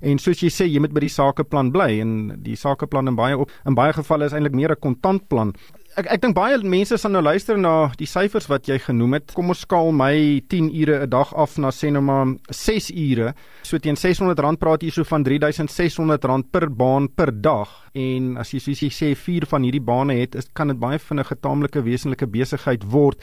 En 0.00 0.18
soos 0.18 0.40
jy 0.40 0.48
sê, 0.48 0.66
jy 0.66 0.80
moet 0.80 0.92
by 0.92 1.00
die 1.00 1.08
sakeplan 1.08 1.70
bly 1.72 2.00
en 2.00 2.42
die 2.42 2.56
sakeplan 2.56 3.08
in 3.08 3.16
baie 3.16 3.38
op 3.38 3.50
in 3.66 3.74
baie 3.74 3.92
gevalle 3.92 4.24
is 4.24 4.32
eintlik 4.32 4.54
meer 4.54 4.72
'n 4.72 4.80
kontantplan 4.80 5.54
ek 6.00 6.08
ek 6.10 6.22
dink 6.24 6.34
baie 6.34 6.56
mense 6.66 6.96
sal 6.98 7.12
nou 7.14 7.22
luister 7.22 7.58
na 7.60 7.90
die 7.98 8.08
syfers 8.08 8.48
wat 8.50 8.66
jy 8.68 8.80
genoem 8.82 9.18
het. 9.18 9.34
Kom 9.36 9.52
ons 9.52 9.62
skaal 9.62 9.92
my 9.94 10.42
10 10.50 10.70
ure 10.82 10.96
'n 11.04 11.10
dag 11.10 11.32
af 11.34 11.56
na 11.58 11.70
sê 11.70 11.90
nou 11.92 12.02
maar 12.02 12.34
6 12.50 12.90
ure. 12.90 13.34
So 13.62 13.78
teen 13.78 13.94
R600 13.94 14.58
praat 14.58 14.82
jy 14.82 14.90
so 14.90 15.04
van 15.04 15.24
R3600 15.24 16.50
per 16.50 16.68
baan 16.70 17.08
per 17.08 17.30
dag. 17.30 17.68
En 17.94 18.36
as 18.38 18.50
jy 18.50 18.60
soos 18.60 18.82
jy 18.82 18.90
sê 18.90 19.14
4 19.14 19.46
van 19.46 19.62
hierdie 19.62 19.84
bane 19.84 20.14
het, 20.14 20.34
is 20.34 20.48
kan 20.52 20.68
dit 20.68 20.78
baie 20.78 20.98
vinnig 20.98 21.30
'n 21.30 21.40
taamlike 21.40 21.82
wesenlike 21.82 22.26
besigheid 22.26 22.82
word. 22.84 23.18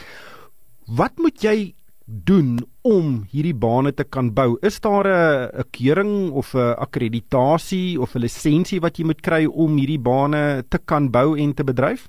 Wat 0.88 1.18
moet 1.18 1.42
jy 1.42 1.74
doen 2.06 2.60
om 2.84 3.28
hierdie 3.32 3.56
bane 3.56 3.92
te 3.92 4.04
kan 4.04 4.34
bou? 4.34 4.58
Is 4.62 4.80
daar 4.80 5.08
'n 5.08 5.60
'n 5.60 5.64
keuring 5.72 6.32
of 6.32 6.56
'n 6.56 6.76
akkreditasie 6.78 8.00
of 8.00 8.16
'n 8.16 8.22
lisensie 8.22 8.80
wat 8.80 8.98
jy 8.98 9.06
moet 9.06 9.22
kry 9.22 9.46
om 9.46 9.78
hierdie 9.78 10.00
bane 10.00 10.64
te 10.70 10.78
kan 10.78 11.12
bou 11.12 11.38
en 11.38 11.54
te 11.54 11.64
bedryf? 11.64 12.08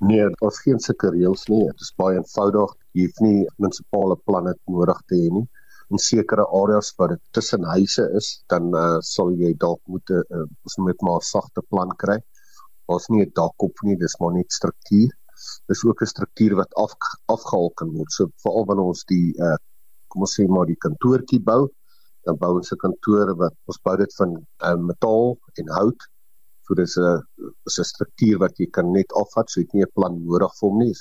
Nee, 0.00 0.26
daar's 0.40 0.60
geen 0.64 0.78
sulke 0.80 1.10
reëls 1.14 1.46
nie. 1.52 1.62
Dit 1.68 1.82
is 1.84 1.92
baie 2.00 2.16
eenvoudig. 2.18 2.70
Jy 2.96 3.06
hoef 3.06 3.18
nie 3.24 3.38
munisipale 3.58 4.16
planne 4.28 4.54
nodig 4.74 5.00
te 5.10 5.18
hê 5.20 5.30
nie. 5.34 5.46
In 5.90 6.00
sekere 6.04 6.46
areas 6.60 6.92
waar 6.98 7.14
dit 7.14 7.22
tussen 7.36 7.66
huise 7.74 8.06
is, 8.20 8.28
dan 8.52 8.70
uh, 8.78 8.98
sal 9.06 9.32
jy 9.42 9.50
dalk 9.64 9.80
moet 9.92 10.12
'n 10.14 10.22
uh, 10.38 10.46
ons 10.66 10.76
moet 10.84 11.02
maar 11.06 11.18
'n 11.20 11.28
sagte 11.30 11.62
plan 11.72 11.90
kry. 12.02 12.18
Ons 12.94 13.08
nie 13.12 13.24
'n 13.24 13.32
dak 13.40 13.66
op 13.68 13.82
nie, 13.88 13.96
dis 14.04 14.16
maar 14.20 14.32
net 14.38 14.58
struktuur. 14.58 15.10
Dis 15.68 15.84
ook 15.84 16.02
'n 16.02 16.12
struktuur 16.14 16.56
wat 16.60 16.72
af 16.84 16.94
afgehaal 17.34 17.70
kan 17.82 17.90
word. 17.96 18.12
So 18.12 18.30
veral 18.44 18.66
wanneer 18.70 18.92
ons 18.94 19.04
die 19.04 19.34
uh, 19.46 19.58
kom 20.08 20.22
ons 20.26 20.36
sê 20.38 20.46
maar 20.48 20.66
die 20.66 20.80
kantoortjie 20.86 21.42
bou, 21.50 21.68
dan 22.24 22.36
bou 22.36 22.52
ons 22.56 22.72
'n 22.72 22.82
kantoor 22.86 23.36
wat 23.42 23.54
ons 23.66 23.80
bou 23.84 23.96
dit 23.96 24.14
van 24.20 24.30
uh, 24.68 24.76
metaal 24.90 25.36
en 25.60 25.76
hout 25.78 26.10
So 26.70 26.76
dis 26.78 26.92
'n 27.02 27.22
is 27.68 27.76
'n 27.82 27.86
struktuur 27.86 28.36
wat 28.40 28.60
jy 28.60 28.66
kan 28.76 28.92
net 28.96 29.12
afvat, 29.20 29.48
so 29.50 29.58
jy 29.58 29.64
het 29.66 29.72
nie 29.74 29.84
'n 29.86 29.94
plan 29.98 30.18
nodig 30.26 30.52
vir 30.58 30.68
hom 30.68 30.76
nie. 30.78 30.92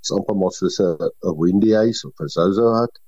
Dis 0.00 0.10
amper 0.16 0.36
maar 0.40 0.52
soos 0.56 0.76
'n 0.80 1.36
windy 1.38 1.70
house 1.72 2.02
of 2.08 2.20
'n 2.20 2.28
Zozo 2.34 2.66
hut. 2.74 2.98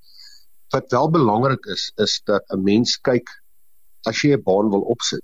Wat 0.73 0.95
wel 0.95 1.11
belangrik 1.17 1.67
is, 1.75 1.83
is 2.05 2.15
dat 2.31 2.45
'n 2.57 2.65
mens 2.71 2.97
kyk 3.09 3.29
as 4.11 4.23
jy 4.23 4.31
'n 4.37 4.45
baan 4.47 4.71
wil 4.75 4.85
opsit, 4.95 5.21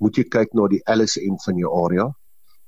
moet 0.00 0.16
jy 0.16 0.24
kyk 0.36 0.54
na 0.54 0.68
die 0.74 0.80
LSM 0.94 1.36
van 1.44 1.60
jou 1.62 1.70
area. 1.84 2.06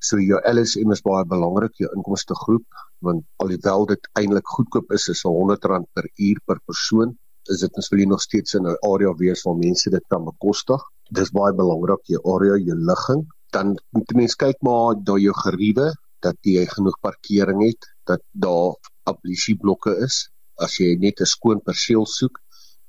So 0.09 0.21
jou 0.21 0.41
LSM 0.53 0.93
is 0.93 1.07
baie 1.09 1.25
belangrik, 1.25 1.73
jou 1.81 1.91
inkomste 1.97 2.35
groep, 2.45 2.67
want 3.01 3.25
alhoewel 3.41 3.87
dit 3.87 4.11
eintlik 4.21 4.47
goedkoop 4.57 4.93
is, 4.93 5.09
is 5.09 5.25
R100 5.25 5.89
per 5.95 6.07
uur 6.19 6.39
per 6.47 6.61
persoon, 6.67 7.17
is 7.49 7.65
dit 7.65 7.73
mens 7.77 7.89
wil 7.89 8.01
jy 8.01 8.09
nog 8.13 8.21
steeds 8.21 8.55
in 8.55 8.67
'n 8.67 8.77
area 8.93 9.17
wees 9.25 9.43
waar 9.45 9.57
mense 9.57 9.91
dit 9.91 10.07
kan 10.11 10.25
bekostig. 10.25 10.83
Dis 11.11 11.31
baie 11.31 11.55
belangrik 11.55 12.05
jou 12.05 12.21
area, 12.37 12.61
jou 12.61 12.77
ligging 12.77 13.27
dan 13.53 13.77
moet 13.97 14.15
mens 14.15 14.37
kyk 14.37 14.59
maar 14.67 14.97
daar 15.09 15.21
jou 15.23 15.35
geriewe 15.45 15.93
dat 16.25 16.37
jy 16.43 16.65
genoeg 16.67 16.99
parkering 17.01 17.63
het, 17.63 17.87
dat 18.11 18.23
daar 18.33 18.75
ablisieblokke 19.09 19.95
is. 20.05 20.29
As 20.59 20.79
jy 20.81 20.97
net 20.99 21.21
'n 21.21 21.33
skoon 21.35 21.61
perseel 21.63 22.07
soek, 22.07 22.41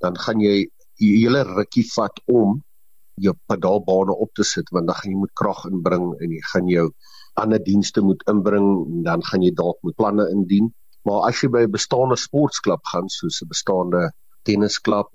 dan 0.01 0.17
gaan 0.17 0.39
jy 0.41 0.65
die 0.99 1.11
hele 1.21 1.43
rukkie 1.43 1.85
vat 1.95 2.19
om 2.27 2.59
jou 3.19 3.33
pedaalbane 3.51 4.15
op 4.15 4.31
te 4.33 4.43
sit 4.43 4.69
want 4.71 4.87
dan 4.87 4.95
gaan 4.95 5.11
jy 5.11 5.19
moet 5.19 5.35
krag 5.41 5.65
inbring 5.69 6.05
en 6.23 6.31
jy 6.31 6.41
gaan 6.51 6.67
jou 6.67 6.87
ander 7.35 7.59
dienste 7.63 8.01
moet 8.01 8.23
inbring 8.31 8.67
en 8.85 9.03
dan 9.03 9.23
gaan 9.23 9.43
jy 9.43 9.51
dalk 9.55 9.77
moet 9.83 9.95
planne 9.95 10.25
indien. 10.31 10.71
Maar 11.05 11.29
as 11.29 11.43
jy 11.43 11.49
by 11.49 11.63
'n 11.63 11.71
bestaande 11.71 12.17
sportklub 12.17 12.83
gaan 12.91 13.07
soos 13.07 13.41
'n 13.41 13.47
bestaande 13.47 14.11
tennisklub, 14.43 15.07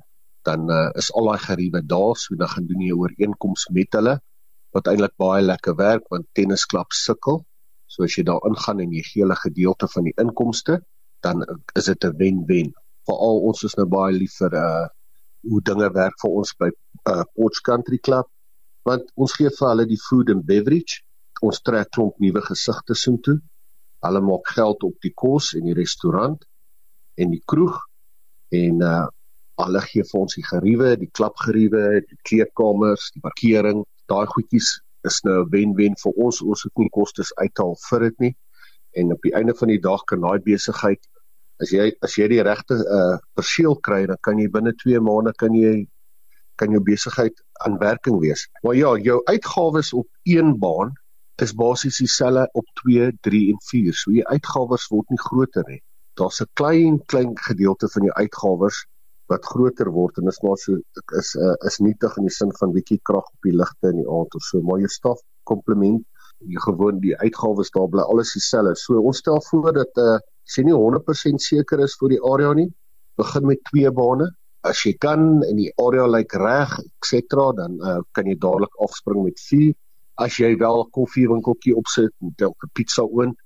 dan 0.45 0.71
uh, 0.71 0.91
is 0.95 1.13
al 1.13 1.27
daai 1.29 1.39
geriewe 1.39 1.81
daar, 1.87 2.17
so 2.17 2.37
dan 2.37 2.49
gaan 2.49 2.67
doen 2.67 2.81
jy 2.81 2.93
'n 2.93 3.01
ooreenkoms 3.01 3.69
met 3.73 3.93
hulle 3.93 4.21
wat 4.75 4.91
eintlik 4.91 5.15
baie 5.21 5.43
lekker 5.45 5.77
werk 5.79 6.09
want 6.11 6.27
tennisklub 6.35 6.93
sukkel. 6.99 7.43
So 7.87 8.07
as 8.07 8.17
jy 8.19 8.25
daar 8.27 8.43
ingaan 8.49 8.83
en 8.83 8.93
jy 8.93 9.05
gee 9.07 9.23
hulle 9.23 9.39
gedeelte 9.39 9.89
van 9.93 10.09
die 10.09 10.15
inkomste, 10.19 10.81
dan 11.23 11.45
is 11.79 11.87
dit 11.91 12.05
'n 12.05 12.17
wen-wen. 12.19 12.73
Veral 13.07 13.41
ons 13.49 13.65
is 13.65 13.77
nou 13.79 13.87
baie 13.87 14.13
lief 14.13 14.35
vir 14.43 14.55
uh 14.67 14.87
hoe 15.45 15.61
dinge 15.61 15.89
werk 15.93 16.17
vir 16.23 16.31
ons 16.41 16.55
by 16.59 16.71
uh 17.13 17.25
Potch 17.37 17.61
Country 17.63 17.99
Club 17.99 18.27
want 18.89 19.05
ons 19.17 19.33
gee 19.33 19.51
vir 19.59 19.69
hulle 19.69 19.87
die 19.87 20.01
food 20.09 20.31
and 20.31 20.45
beverage. 20.47 21.03
Ons 21.43 21.61
trek 21.61 21.91
klomp 21.91 22.19
nuwe 22.21 22.41
gesigte 22.41 22.95
soontoe. 22.95 23.39
Hulle 24.05 24.21
maak 24.21 24.49
geld 24.57 24.83
op 24.83 24.97
die 25.01 25.13
kos 25.23 25.55
en 25.55 25.65
die 25.65 25.77
restaurant 25.77 26.45
en 27.17 27.31
die 27.31 27.43
kroeg 27.47 27.79
en 28.51 28.83
uh 28.83 29.07
hulle 29.63 29.81
gee 29.87 30.03
vir 30.03 30.21
ons 30.21 30.35
die 30.35 30.43
geriewe, 30.43 30.97
die 30.99 31.11
klapgeriewe, 31.15 32.03
die 32.09 32.19
kleedkamers, 32.27 33.13
die 33.15 33.23
parkering 33.23 33.85
daai 34.11 34.27
goedjies 34.27 34.81
is 35.09 35.21
nou 35.25 35.43
'n 35.43 35.51
wen-wen 35.51 35.97
vir 36.03 36.13
ons. 36.25 36.43
Ons 36.43 36.63
het 36.63 36.73
nie 36.79 36.91
kostes 36.91 37.35
uithaal 37.35 37.77
vir 37.89 38.01
dit 38.01 38.21
nie. 38.21 38.35
En 38.93 39.13
op 39.13 39.23
die 39.23 39.35
einde 39.35 39.55
van 39.55 39.69
die 39.69 39.81
dag 39.81 40.05
kan 40.05 40.21
daai 40.21 40.39
besigheid 40.39 41.01
as 41.63 41.71
jy 41.71 41.93
as 42.03 42.17
jy 42.19 42.29
die 42.29 42.43
regte 42.43 42.75
uh 42.99 43.19
perseel 43.35 43.77
kry, 43.77 44.07
dan 44.07 44.19
kan 44.23 44.39
jy 44.39 44.49
binne 44.51 44.73
2 44.83 45.01
maande 45.01 45.33
kan 45.39 45.55
jy 45.55 45.87
kan 46.57 46.71
jou 46.71 46.81
besigheid 46.83 47.41
aan 47.67 47.79
werking 47.79 48.21
wees. 48.23 48.47
Maar 48.63 48.77
ja, 48.79 48.97
jou 48.97 49.21
uitgawes 49.25 49.93
op 49.93 50.07
een 50.23 50.59
baan 50.59 50.95
is 51.43 51.55
basies 51.55 51.99
dieselfde 51.99 52.49
op 52.53 52.67
2, 52.83 53.11
3 53.27 53.49
en 53.53 53.61
4. 53.71 53.95
So 53.95 54.13
jou 54.15 54.27
uitgawes 54.31 54.87
word 54.91 55.11
nie 55.11 55.19
groter 55.19 55.65
nie. 55.69 55.81
Daar's 56.15 56.41
'n 56.41 56.51
klein 56.55 57.03
klein 57.07 57.33
gedeelte 57.35 57.89
van 57.89 58.03
jou 58.03 58.15
uitgawes 58.15 58.87
wat 59.33 59.47
groter 59.49 59.91
word 59.93 60.19
en 60.21 60.29
is 60.29 60.41
maar 60.45 60.59
so 60.61 60.77
is 61.21 61.31
uh, 61.41 61.55
is 61.69 61.79
nietig 61.81 62.17
in 62.21 62.29
die 62.29 62.35
sin 62.35 62.53
van 62.61 62.75
bietjie 62.75 63.01
krag 63.09 63.25
op 63.25 63.47
die 63.49 63.55
ligte 63.57 63.93
in 63.93 64.03
die 64.03 64.09
aand 64.19 64.37
of 64.37 64.45
so. 64.45 64.61
Maar 64.63 64.83
jou 64.85 64.91
staf 64.93 65.21
komplement 65.51 66.03
jy 66.45 66.61
gewoon 66.67 67.01
die 67.01 67.15
uitgawes 67.23 67.71
daar 67.73 67.89
bly 67.89 68.05
alles 68.05 68.35
dieselfde. 68.37 68.75
So 68.77 69.01
ons 69.01 69.23
stel 69.23 69.41
voor 69.51 69.73
dat 69.73 70.01
uh, 70.03 70.17
as 70.19 70.59
jy 70.59 70.67
nie 70.69 70.77
100% 70.77 71.41
seker 71.41 71.81
is 71.85 71.97
vir 72.01 72.17
die 72.17 72.23
area 72.33 72.53
nie 72.59 72.69
begin 73.21 73.47
met 73.49 73.63
twee 73.71 73.91
bane. 73.95 74.29
As 74.65 74.83
jy 74.85 74.95
kan 75.01 75.43
in 75.47 75.61
die 75.61 75.71
area 75.81 76.05
lyk 76.09 76.35
like 76.35 76.43
reg 76.43 76.77
etc 76.83 77.49
dan 77.61 77.81
uh, 77.81 78.01
kan 78.17 78.29
jy 78.29 78.37
dadelik 78.41 78.77
afspring 78.85 79.25
met 79.25 79.41
vier 79.49 79.73
as 80.23 80.37
jy 80.39 80.53
wel 80.61 80.85
koffiewinkeltjie 80.95 81.75
opsit 81.77 82.13
met 82.23 82.43
'n 82.43 82.71
pizza 82.73 83.03
oond 83.03 83.37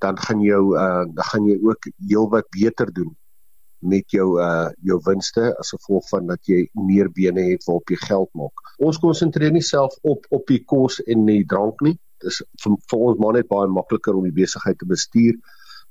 dan 0.00 0.16
gaan 0.18 0.40
jou 0.40 0.76
uh, 0.76 1.04
dan 1.14 1.24
gaan 1.30 1.46
jy 1.46 1.56
ook 1.62 1.88
heelwat 2.08 2.46
beter 2.50 2.92
doen 2.92 3.16
met 3.80 4.10
jou 4.10 4.40
uh 4.40 4.68
jou 4.86 4.98
winste 5.04 5.50
as 5.58 5.72
gevolg 5.76 6.08
van 6.08 6.26
dat 6.26 6.46
jy 6.48 6.68
meer 6.72 7.10
bene 7.12 7.46
het 7.50 7.64
waarop 7.64 7.90
jy 7.90 7.96
geld 7.96 8.30
maak. 8.34 8.64
Ons 8.78 8.98
konsentreer 8.98 9.52
nie 9.52 9.64
self 9.64 9.96
op 10.02 10.26
op 10.30 10.46
die 10.46 10.62
kos 10.64 11.00
en 11.06 11.24
die 11.26 11.44
drank 11.44 11.80
nie. 11.80 11.96
Dis 12.20 12.42
vir, 12.62 12.76
vir 12.90 12.98
ons 13.08 13.18
maar 13.18 13.38
net 13.38 13.48
baie 13.48 13.68
makliker 13.68 14.16
om 14.16 14.28
die 14.28 14.36
besigheid 14.36 14.78
te 14.78 14.86
bestuur 14.86 15.34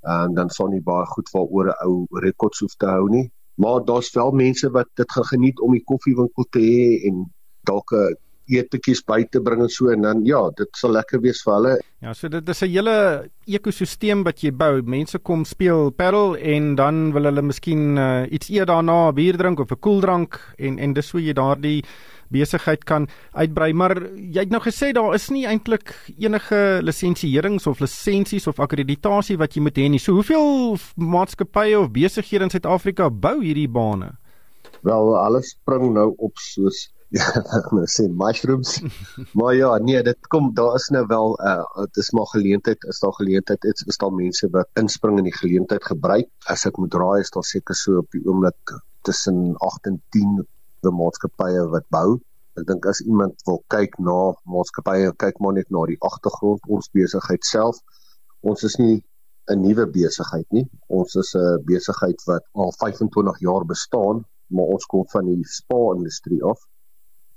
en 0.08 0.34
dan 0.34 0.50
sal 0.50 0.70
nie 0.72 0.84
baie 0.86 1.06
goed 1.06 1.30
waaroor 1.34 1.74
'n 1.74 1.88
ou 1.88 2.22
rekords 2.24 2.60
hoef 2.60 2.76
te 2.78 2.88
hou 2.88 3.10
nie. 3.10 3.32
Maar 3.60 3.84
daar's 3.86 4.14
wel 4.14 4.32
mense 4.32 4.70
wat 4.72 4.88
dit 4.96 5.12
geniet 5.12 5.60
om 5.60 5.72
die 5.72 5.84
koffiewinkel 5.84 6.46
te 6.50 6.60
hê 6.60 7.08
en 7.08 7.26
dalk 7.68 7.92
'n 7.92 8.16
etetjies 8.50 9.02
by 9.08 9.24
te 9.32 9.42
bring 9.42 9.62
en 9.62 9.70
so 9.70 9.92
en 9.94 10.02
dan 10.02 10.26
ja, 10.26 10.42
dit 10.58 10.82
sal 10.82 10.96
lekker 10.98 11.22
wees 11.22 11.42
vir 11.46 11.54
hulle. 11.54 11.74
Ja, 12.02 12.14
so 12.14 12.30
dit 12.30 12.50
is 12.50 12.62
'n 12.64 12.70
hele 12.70 13.30
ekosisteem 13.48 14.24
wat 14.24 14.44
jy 14.44 14.52
bou. 14.52 14.82
Mense 14.82 15.20
kom 15.20 15.46
speel 15.46 15.92
paddle 15.92 16.40
en 16.40 16.76
dan 16.76 17.12
wil 17.14 17.24
hulle 17.24 17.42
miskien 17.42 17.98
uh, 17.98 18.26
iets 18.32 18.50
eet 18.50 18.68
daarna, 18.68 19.12
bier 19.12 19.38
drink 19.38 19.60
of 19.60 19.72
'n 19.72 19.80
koeldrank 19.80 20.40
en 20.58 20.80
en 20.80 20.94
dis 20.94 21.12
hoe 21.12 21.22
jy 21.22 21.34
daardie 21.34 21.84
besigheid 22.30 22.84
kan 22.86 23.08
uitbrei. 23.34 23.74
Maar 23.74 23.98
jy 24.16 24.46
het 24.46 24.54
nou 24.54 24.62
gesê 24.62 24.92
daar 24.94 25.14
is 25.14 25.30
nie 25.30 25.46
eintlik 25.50 25.94
enige 26.18 26.80
lisensieerings 26.82 27.68
of 27.68 27.80
lisensies 27.80 28.48
of 28.48 28.60
akkreditasie 28.60 29.38
wat 29.38 29.56
jy 29.56 29.62
moet 29.62 29.78
hê 29.78 29.90
nie. 29.90 30.00
So 30.00 30.14
hoeveel 30.14 30.78
maatskappye 30.96 31.80
of 31.80 31.92
besighede 31.92 32.44
in 32.44 32.54
Suid-Afrika 32.54 33.10
bou 33.10 33.40
hierdie 33.42 33.70
bane? 33.70 34.14
Wel, 34.82 35.18
alles 35.18 35.50
spring 35.50 35.94
nou 35.94 36.14
op 36.18 36.38
soos 36.40 36.88
ja, 37.18 37.26
nou 37.76 37.86
sê 37.90 38.06
mushrooms. 38.22 38.76
maar 39.34 39.56
ja, 39.56 39.72
nee, 39.78 40.02
dit 40.04 40.28
kom 40.34 40.54
daar 40.54 40.76
is 40.76 40.90
nou 40.94 41.06
wel 41.10 41.36
uh 41.42 41.66
dit 41.88 41.98
is 42.04 42.12
maar 42.12 42.30
geleentheid, 42.34 42.84
is 42.94 43.00
daar 43.00 43.14
geleentheid, 43.18 43.64
is, 43.64 43.84
is 43.88 43.98
daar 43.98 44.14
mense 44.14 44.50
wat 44.54 44.70
inspring 44.82 45.18
in 45.18 45.30
die 45.30 45.38
geleentheid 45.42 45.84
gebruik. 45.84 46.30
As 46.54 46.66
ek 46.70 46.78
moet 46.78 46.94
raai 46.94 47.20
is 47.26 47.34
daar 47.34 47.48
seker 47.48 47.76
so 47.76 48.04
op 48.04 48.10
die 48.16 48.24
oomblik 48.28 48.76
tussen 49.08 49.56
8 49.58 49.92
en 49.92 50.02
10 50.16 50.40
die 50.86 50.96
maatskappye 51.02 51.66
wat 51.74 51.88
bou. 51.96 52.20
Ek 52.60 52.68
dink 52.70 52.86
as 52.92 53.02
iemand 53.06 53.42
wil 53.48 53.62
kyk 53.74 53.98
na 54.04 54.18
maatskappye, 54.54 55.14
kyk 55.24 55.40
maar 55.44 55.56
net 55.58 55.70
na 55.74 55.86
die 55.90 56.00
agtergrond, 56.06 56.66
ons 56.68 56.92
besigheid 56.96 57.46
self. 57.48 57.80
Ons 58.46 58.64
is 58.68 58.78
nie 58.80 58.98
'n 59.50 59.62
nuwe 59.66 59.86
besigheid 59.90 60.46
nie. 60.54 60.68
Ons 60.88 61.16
is 61.16 61.34
'n 61.36 61.64
besigheid 61.66 62.22
wat 62.28 62.44
al 62.54 62.72
25 62.78 63.40
jaar 63.40 63.66
bestaan, 63.66 64.26
maar 64.54 64.76
ons 64.76 64.86
kom 64.86 65.08
van 65.10 65.26
die 65.26 65.44
spa-industrie 65.44 66.44
af. 66.44 66.60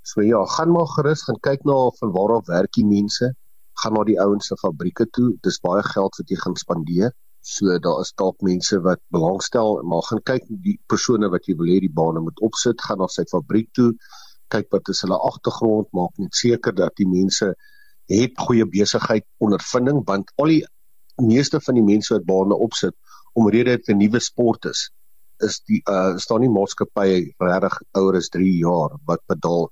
So 0.02 0.23
ja, 0.23 0.44
gaan 0.56 0.73
maar 0.75 0.87
gerus 0.97 1.23
gaan 1.23 1.38
kyk 1.40 1.64
na 1.64 1.76
van 1.99 2.12
waar 2.12 2.37
af 2.37 2.47
werk 2.47 2.73
die 2.78 2.87
mense. 2.87 3.32
Gaan 3.82 3.94
na 3.97 4.04
die 4.04 4.18
ouens 4.21 4.47
se 4.47 4.56
fabrieke 4.56 5.06
toe. 5.11 5.28
Dis 5.47 5.61
baie 5.62 5.82
geld 5.82 6.16
wat 6.18 6.28
jy 6.30 6.38
gaan 6.42 6.56
spandeer. 6.56 7.12
So 7.42 7.78
daar 7.82 8.00
is 8.00 8.12
dalk 8.18 8.42
mense 8.42 8.78
wat 8.82 9.00
belangstel, 9.14 9.80
maar 9.82 10.02
gaan 10.06 10.23
kyk 10.23 10.44
die 10.62 10.78
persone 10.87 11.30
wat 11.30 11.47
jy 11.47 11.56
wil 11.59 11.71
hê 11.71 11.80
die 11.82 11.90
bane 11.90 12.23
moet 12.23 12.38
opsit, 12.47 12.82
gaan 12.87 13.02
na 13.02 13.09
sy 13.11 13.25
fabriek 13.30 13.71
toe. 13.75 13.90
Kyk 14.54 14.68
wat 14.75 14.90
is 14.92 15.02
hulle 15.02 15.18
agtergrond, 15.30 15.88
maak 15.97 16.18
net 16.23 16.35
seker 16.38 16.75
dat 16.75 16.94
die 17.00 17.09
mense 17.09 17.54
het 18.12 18.38
goeie 18.47 18.66
besigheid 18.66 19.26
ondervinding 19.38 20.02
want 20.06 20.30
al 20.42 20.50
die 20.52 20.62
meeste 21.23 21.61
van 21.61 21.78
die 21.78 21.87
mense 21.87 22.14
wat 22.14 22.26
bane 22.26 22.59
opsit 22.66 22.94
omrede 23.38 23.76
dit 23.76 23.88
'n 23.88 23.99
nuwe 23.99 24.21
sport 24.21 24.66
is 24.66 24.90
is 25.47 25.61
die 25.66 25.80
uh 25.90 26.16
staan 26.16 26.40
nie 26.40 26.52
maatskappye 26.52 27.35
regtig 27.40 27.78
ouer 27.99 28.16
as 28.16 28.28
3 28.28 28.50
jaar 28.59 28.99
wat 29.06 29.23
bedaal 29.28 29.71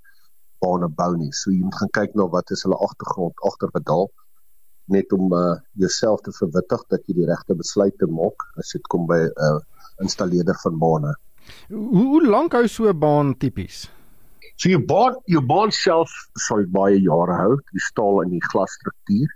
bane 0.63 0.89
bou 0.89 1.13
nie. 1.17 1.33
So 1.33 1.51
jy 1.51 1.63
moet 1.65 1.79
gaan 1.81 1.95
kyk 1.99 2.17
na 2.19 2.27
wat 2.35 2.51
is 2.55 2.65
hulle 2.67 2.79
agtergrond 2.87 3.47
agter 3.51 3.73
bedaal 3.75 4.11
net 4.91 5.13
om 5.15 5.31
uh, 5.33 5.55
jouself 5.79 6.25
te 6.27 6.33
verwittig 6.35 6.83
dat 6.91 7.07
jy 7.07 7.21
die 7.21 7.29
regte 7.29 7.55
besluite 7.55 8.09
maak 8.11 8.47
as 8.59 8.73
dit 8.75 8.87
kom 8.91 9.07
by 9.07 9.21
'n 9.23 9.31
uh, 9.49 9.61
installeerder 10.03 10.59
van 10.65 10.79
bane. 10.83 11.15
Hoe, 11.69 12.07
hoe 12.13 12.27
lank 12.27 12.53
hou 12.59 12.67
so 12.67 12.89
'n 12.91 12.99
baan 12.99 13.35
tipies? 13.39 13.89
So 14.57 14.69
jou 14.69 14.83
baan 14.85 15.15
jou 15.27 15.43
baan 15.47 15.71
self 15.73 16.11
sal 16.47 16.67
baie 16.67 16.99
jare 17.01 17.37
hou, 17.43 17.55
die 17.73 17.85
staal 17.87 18.23
en 18.25 18.31
die 18.31 18.45
glasstruktuur. 18.51 19.31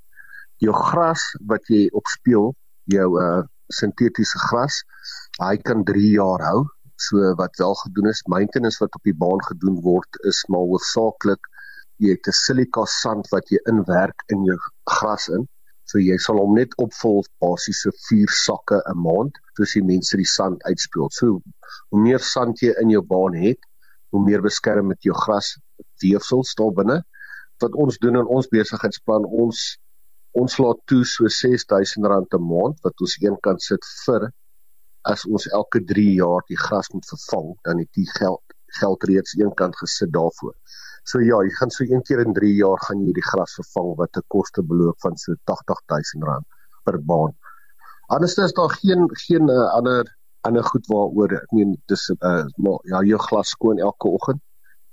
Jou 0.59 0.75
gras 0.75 1.23
wat 1.47 1.65
jy 1.69 1.89
op 1.93 2.07
speel, 2.07 2.55
jou 2.85 3.09
uh, 3.21 3.43
sintetiese 3.69 4.39
gras, 4.49 4.83
hy 5.41 5.57
kan 5.57 5.85
3 5.85 6.11
jaar 6.19 6.43
hou 6.51 6.67
So 6.97 7.35
wat 7.35 7.57
wel 7.57 7.75
gedoen 7.75 8.09
is, 8.09 8.23
maintenance 8.29 8.79
wat 8.79 8.95
op 8.95 9.03
die 9.03 9.17
baan 9.17 9.43
gedoen 9.45 9.81
word 9.83 10.19
is 10.31 10.45
maar 10.49 10.67
hoofsaaklik 10.71 11.51
jy 12.03 12.15
het 12.15 12.29
'n 12.29 12.39
silika 12.45 12.85
sand 12.91 13.29
wat 13.35 13.51
jy 13.51 13.59
inwerk 13.71 14.25
in 14.35 14.45
jou 14.45 14.59
gras 14.91 15.29
in. 15.29 15.49
So 15.85 15.99
jy 15.99 16.17
sal 16.19 16.39
hom 16.43 16.55
net 16.55 16.75
opvul 16.85 17.25
basies 17.45 17.83
so 17.85 17.91
4 18.09 18.33
sakke 18.45 18.81
'n 18.93 18.99
maand 19.07 19.39
soos 19.57 19.75
die 19.75 19.87
mense 19.93 20.17
die 20.17 20.33
sand 20.39 20.63
uitspeel. 20.71 21.09
So 21.11 21.41
hoe 21.91 22.01
meer 22.07 22.19
sand 22.19 22.61
jy 22.61 22.73
in 22.83 22.91
jou 22.91 23.03
baan 23.03 23.35
het, 23.35 23.61
hoe 24.11 24.25
meer 24.25 24.43
beskerm 24.43 24.87
met 24.89 25.03
jou 25.03 25.15
gras 25.15 25.57
weefsels 26.03 26.55
daar 26.55 26.73
binne. 26.73 27.03
Wat 27.63 27.75
ons 27.75 27.99
doen 27.99 28.17
in 28.17 28.27
ons 28.27 28.49
besigheidsplan, 28.49 29.25
ons 29.25 29.79
ons 30.35 30.59
laat 30.59 30.81
toe 30.91 31.05
so 31.05 31.25
R6000 31.31 32.35
'n 32.35 32.49
maand 32.53 32.81
wat 32.83 33.01
ons 33.01 33.19
eenkant 33.23 33.63
sit 33.63 33.85
vir 34.07 34.33
as 35.11 35.25
ons 35.29 35.47
elke 35.53 35.81
3 35.85 36.15
jaar 36.19 36.45
die 36.49 36.59
gras 36.59 36.89
moet 36.93 37.07
vervang, 37.13 37.55
dan 37.69 37.79
het 37.83 37.91
die 37.99 38.09
geld 38.19 38.43
geld 38.81 39.05
reeds 39.07 39.37
eenkant 39.39 39.77
gesit 39.79 40.11
daarvoor. 40.11 40.55
So 41.07 41.21
ja, 41.23 41.37
jy 41.47 41.53
gaan 41.59 41.71
so 41.71 41.85
een 41.85 42.03
keer 42.09 42.25
in 42.25 42.33
3 42.35 42.49
jaar 42.57 42.81
gaan 42.87 43.05
jy 43.07 43.13
die 43.15 43.27
gras 43.29 43.55
vervang 43.61 43.93
wat 44.01 44.17
'n 44.17 44.25
koste 44.35 44.63
beloop 44.63 44.99
van 45.05 45.17
so 45.17 45.37
R80000 45.53 46.47
per 46.85 46.99
baan. 47.11 47.37
Anders 48.09 48.37
is 48.39 48.53
daar 48.53 48.73
geen 48.81 49.09
geen 49.27 49.49
uh, 49.49 49.69
ander 49.79 50.09
ander 50.41 50.65
goed 50.65 50.87
waaroor 50.87 51.33
ek 51.33 51.53
meen 51.53 51.77
dis 51.89 52.09
uh, 52.11 52.45
maar 52.57 52.81
ja, 52.91 53.03
jou 53.03 53.19
glas 53.29 53.49
skoon 53.49 53.79
elke 53.79 54.09
oggend. 54.09 54.41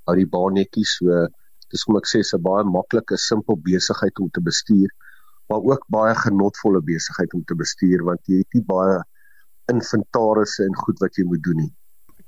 Hou 0.05 0.15
die 0.15 0.29
baan 0.35 0.53
netjies 0.53 0.97
so 0.99 1.27
dis 1.71 1.83
kom 1.83 1.97
ek 1.97 2.07
sê 2.11 2.19
'n 2.21 2.43
baie 2.43 2.63
maklike, 2.63 3.17
simpel 3.17 3.55
besigheid 3.55 4.19
om 4.19 4.29
te 4.29 4.41
bestuur, 4.41 4.89
maar 5.49 5.61
ook 5.71 5.83
baie 5.87 6.15
genotvolle 6.15 6.81
besigheid 6.81 7.33
om 7.33 7.43
te 7.43 7.55
bestuur 7.55 8.03
want 8.03 8.19
jy 8.27 8.43
het 8.43 8.53
nie 8.53 8.63
baie 8.63 8.99
inventarisse 9.71 10.65
en 10.67 10.75
goed 10.85 10.99
wat 11.03 11.17
jy 11.17 11.25
moet 11.29 11.43
doen 11.47 11.63
nie. 11.65 11.71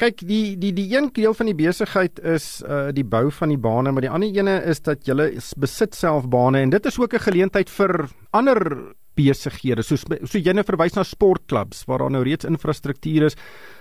Kyk, 0.02 0.24
die 0.26 0.56
die 0.58 0.72
die 0.74 0.88
een 0.96 1.12
deel 1.14 1.36
van 1.38 1.52
die 1.52 1.58
besigheid 1.58 2.20
is 2.20 2.48
uh 2.66 2.90
die 2.96 3.06
bou 3.06 3.28
van 3.32 3.54
die 3.54 3.62
bane, 3.62 3.92
maar 3.94 4.06
die 4.06 4.10
ander 4.10 4.42
ene 4.42 4.58
is 4.72 4.82
dat 4.82 5.06
jy 5.08 5.30
besit 5.62 5.96
self 5.96 6.28
bane 6.34 6.64
en 6.66 6.74
dit 6.74 6.86
is 6.90 7.00
ook 7.00 7.14
'n 7.14 7.28
geleentheid 7.30 7.70
vir 7.70 8.10
ander 8.32 8.94
besighede 9.18 9.84
soos 9.86 10.06
so 10.08 10.40
jy 10.40 10.54
nou 10.56 10.66
verwys 10.66 10.96
na 10.98 11.04
sportklubs 11.04 11.86
waar 11.90 12.00
daar 12.00 12.14
nou 12.16 12.24
reeds 12.26 12.46
infrastruktuur 12.50 13.28
is 13.30 13.38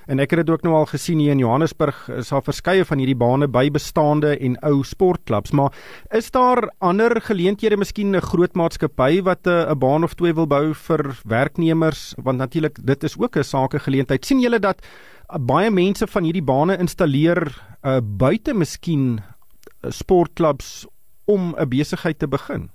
en 0.06 0.20
ek 0.22 0.34
het 0.34 0.42
dit 0.42 0.50
ook 0.50 0.64
nou 0.66 0.74
al 0.74 0.88
gesien 0.90 1.18
hier 1.22 1.34
in 1.34 1.42
Johannesburg 1.42 2.08
is 2.16 2.32
daar 2.32 2.42
verskeie 2.42 2.84
van 2.84 2.98
hierdie 2.98 3.18
bane 3.18 3.48
by 3.48 3.68
bestaande 3.70 4.34
en 4.38 4.56
ou 4.66 4.82
sportklubs. 4.86 5.52
Maar 5.52 5.72
is 6.10 6.30
daar 6.30 6.70
ander 6.78 7.20
geleenthede 7.20 7.76
miskien 7.76 8.16
'n 8.16 8.20
groot 8.20 8.54
maatskappy 8.54 9.22
wat 9.22 9.46
eh, 9.46 9.70
'n 9.70 9.78
baan 9.78 10.04
of 10.04 10.14
twee 10.14 10.34
wil 10.34 10.46
bou 10.46 10.74
vir 10.74 11.20
werknemers? 11.24 12.14
Want 12.16 12.38
natuurlik 12.38 12.78
dit 12.86 13.04
is 13.04 13.18
ook 13.18 13.36
'n 13.36 13.44
sake 13.44 13.78
geleentheid 13.78 14.24
sien 14.24 14.40
julle 14.40 14.58
dat 14.58 14.82
uh, 14.82 15.38
baie 15.38 15.70
mense 15.70 16.06
van 16.06 16.24
hierdie 16.24 16.42
bane 16.44 16.78
installeer 16.78 17.62
uh, 17.82 18.00
buite 18.02 18.54
miskien 18.54 19.20
sportklubs 19.88 20.86
om 21.24 21.54
'n 21.58 21.68
besigheid 21.68 22.18
te 22.18 22.28
begin 22.28 22.70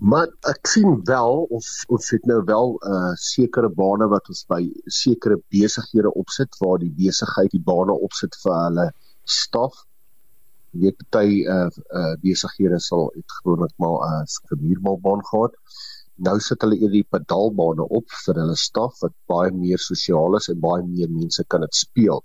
Maar 0.00 0.30
ek 0.48 0.64
sien 0.72 0.94
wel 1.04 1.42
ons 1.52 1.66
ons 1.92 2.06
het 2.14 2.26
nou 2.28 2.38
wel 2.48 2.70
'n 2.72 2.92
uh, 2.98 3.12
sekere 3.20 3.68
bane 3.80 4.06
wat 4.08 4.28
ons 4.32 4.46
by 4.48 4.60
sekere 4.98 5.36
besighede 5.52 6.12
opsit 6.22 6.56
waar 6.60 6.78
die 6.80 6.92
besigheid 7.00 7.52
die 7.52 7.60
bane 7.66 7.92
opsit 8.06 8.38
vir 8.42 8.54
hulle 8.54 8.86
staf. 9.24 9.74
Jy 10.72 10.80
weet 10.84 10.96
party 11.02 11.42
uh, 11.56 11.68
uh 12.00 12.14
besighede 12.22 12.80
sal 12.80 13.12
het 13.18 13.36
gewoonlik 13.40 13.74
maar 13.76 13.98
'n 14.06 14.22
uh, 14.22 14.24
skiemuurbaan 14.36 15.26
gehad. 15.32 15.60
Nou 16.16 16.38
sit 16.40 16.64
hulle 16.64 16.80
eerder 16.80 16.96
die 16.96 17.12
pedaalbane 17.16 17.84
op 18.00 18.08
vir 18.24 18.40
hulle 18.40 18.56
staf 18.56 19.04
wat 19.04 19.14
baie 19.28 19.52
meer 19.52 19.84
sosiaal 19.88 20.36
is 20.40 20.48
en 20.48 20.64
baie 20.64 20.82
meer 20.86 21.12
mense 21.20 21.44
kan 21.44 21.60
dit 21.60 21.74
speel. 21.74 22.24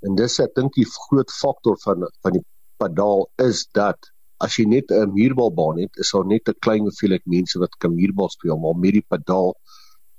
En 0.00 0.16
dis 0.16 0.40
ek 0.40 0.54
dink 0.54 0.72
die 0.80 0.88
groot 0.96 1.30
faktor 1.42 1.76
van 1.84 2.08
van 2.22 2.40
die 2.40 2.46
pedaal 2.80 3.28
is 3.50 3.66
dat 3.76 4.12
as 4.44 4.58
jy 4.58 4.64
net 4.66 4.90
'n 4.90 5.12
muurbaalbaan 5.14 5.78
het, 5.84 5.96
is 6.02 6.10
daar 6.14 6.26
net 6.26 6.48
'n 6.48 6.58
klein 6.64 6.82
hoeveelheid 6.88 7.24
mense 7.26 7.58
wat 7.58 7.76
kan 7.78 7.94
muurbal 7.94 8.30
speel, 8.30 8.58
maar 8.58 8.76
met 8.76 8.92
die 8.98 9.06
pedaal 9.14 9.54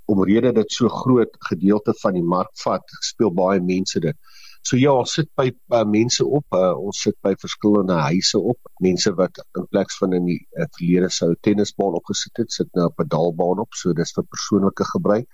omrede 0.05 0.51
dit 0.53 0.71
so 0.71 0.89
groot 0.89 1.36
gedeelte 1.49 1.93
van 2.01 2.13
die 2.13 2.27
mark 2.36 2.51
vat, 2.63 2.83
speel 3.12 3.31
baie 3.31 3.59
mense 3.62 3.99
dit. 3.99 4.17
So 4.63 4.77
ja, 4.79 4.93
ons 4.95 5.13
sit 5.17 5.27
by 5.36 5.49
uh, 5.75 5.83
mense 5.83 6.23
op, 6.23 6.45
uh, 6.55 6.71
ons 6.79 7.01
sit 7.05 7.15
by 7.25 7.33
verskillende 7.39 7.97
huise 8.07 8.39
op. 8.39 8.59
Mense 8.79 9.12
wat 9.17 9.41
in 9.59 9.67
plek 9.67 9.91
van 9.99 10.13
in 10.13 10.29
die 10.29 10.39
uh, 10.39 10.67
verlede 10.77 11.09
sou 11.12 11.33
tennisbaan 11.47 11.97
opgesit 11.99 12.39
het, 12.39 12.51
sit 12.51 12.69
nou 12.73 12.88
'n 12.88 12.95
pedaalbaan 12.95 13.59
op, 13.59 13.75
so 13.75 13.91
dis 13.93 14.15
vir 14.15 14.23
persoonlike 14.23 14.88
gebruik. 14.93 15.27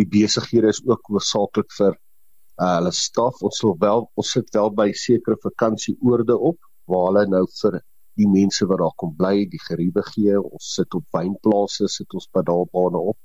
Die 0.00 0.08
besighede 0.08 0.72
is 0.72 0.80
ook 0.88 1.12
hoofsaaklik 1.12 1.70
vir 1.78 1.92
uh, 1.92 2.76
hulle 2.78 2.92
staf. 2.96 3.42
Ons 3.42 3.60
sal 3.60 3.76
wel 3.80 4.08
ons 4.16 4.32
sit 4.38 4.48
wel 4.56 4.70
by 4.80 4.88
sekere 4.92 5.36
vakansieoorde 5.42 6.38
op 6.38 6.58
waar 6.88 7.10
hulle 7.10 7.26
nou 7.28 7.44
vir 7.60 7.82
die 8.20 8.28
mense 8.28 8.66
wat 8.66 8.78
daar 8.82 8.94
kom 8.96 9.14
bly, 9.16 9.46
die 9.48 9.60
geriewe 9.68 10.02
gee. 10.12 10.38
Ons 10.40 10.74
sit 10.78 10.94
op 10.94 11.04
wynplase, 11.16 11.88
sit 11.88 12.14
ons 12.14 12.28
pedaalbane 12.36 13.00
op. 13.12 13.18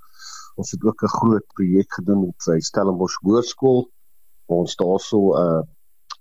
Ons 0.57 0.71
het 0.71 0.83
ook 0.83 1.03
'n 1.03 1.15
groot 1.19 1.47
projek 1.55 1.93
gedoen 1.99 2.21
met 2.25 2.41
sy 2.41 2.59
Stellenbosch 2.59 3.17
Hoërskool 3.23 3.89
waar 4.47 4.63
ons 4.63 4.75
daarso 4.75 5.19
'n 5.33 5.41
uh, 5.43 5.61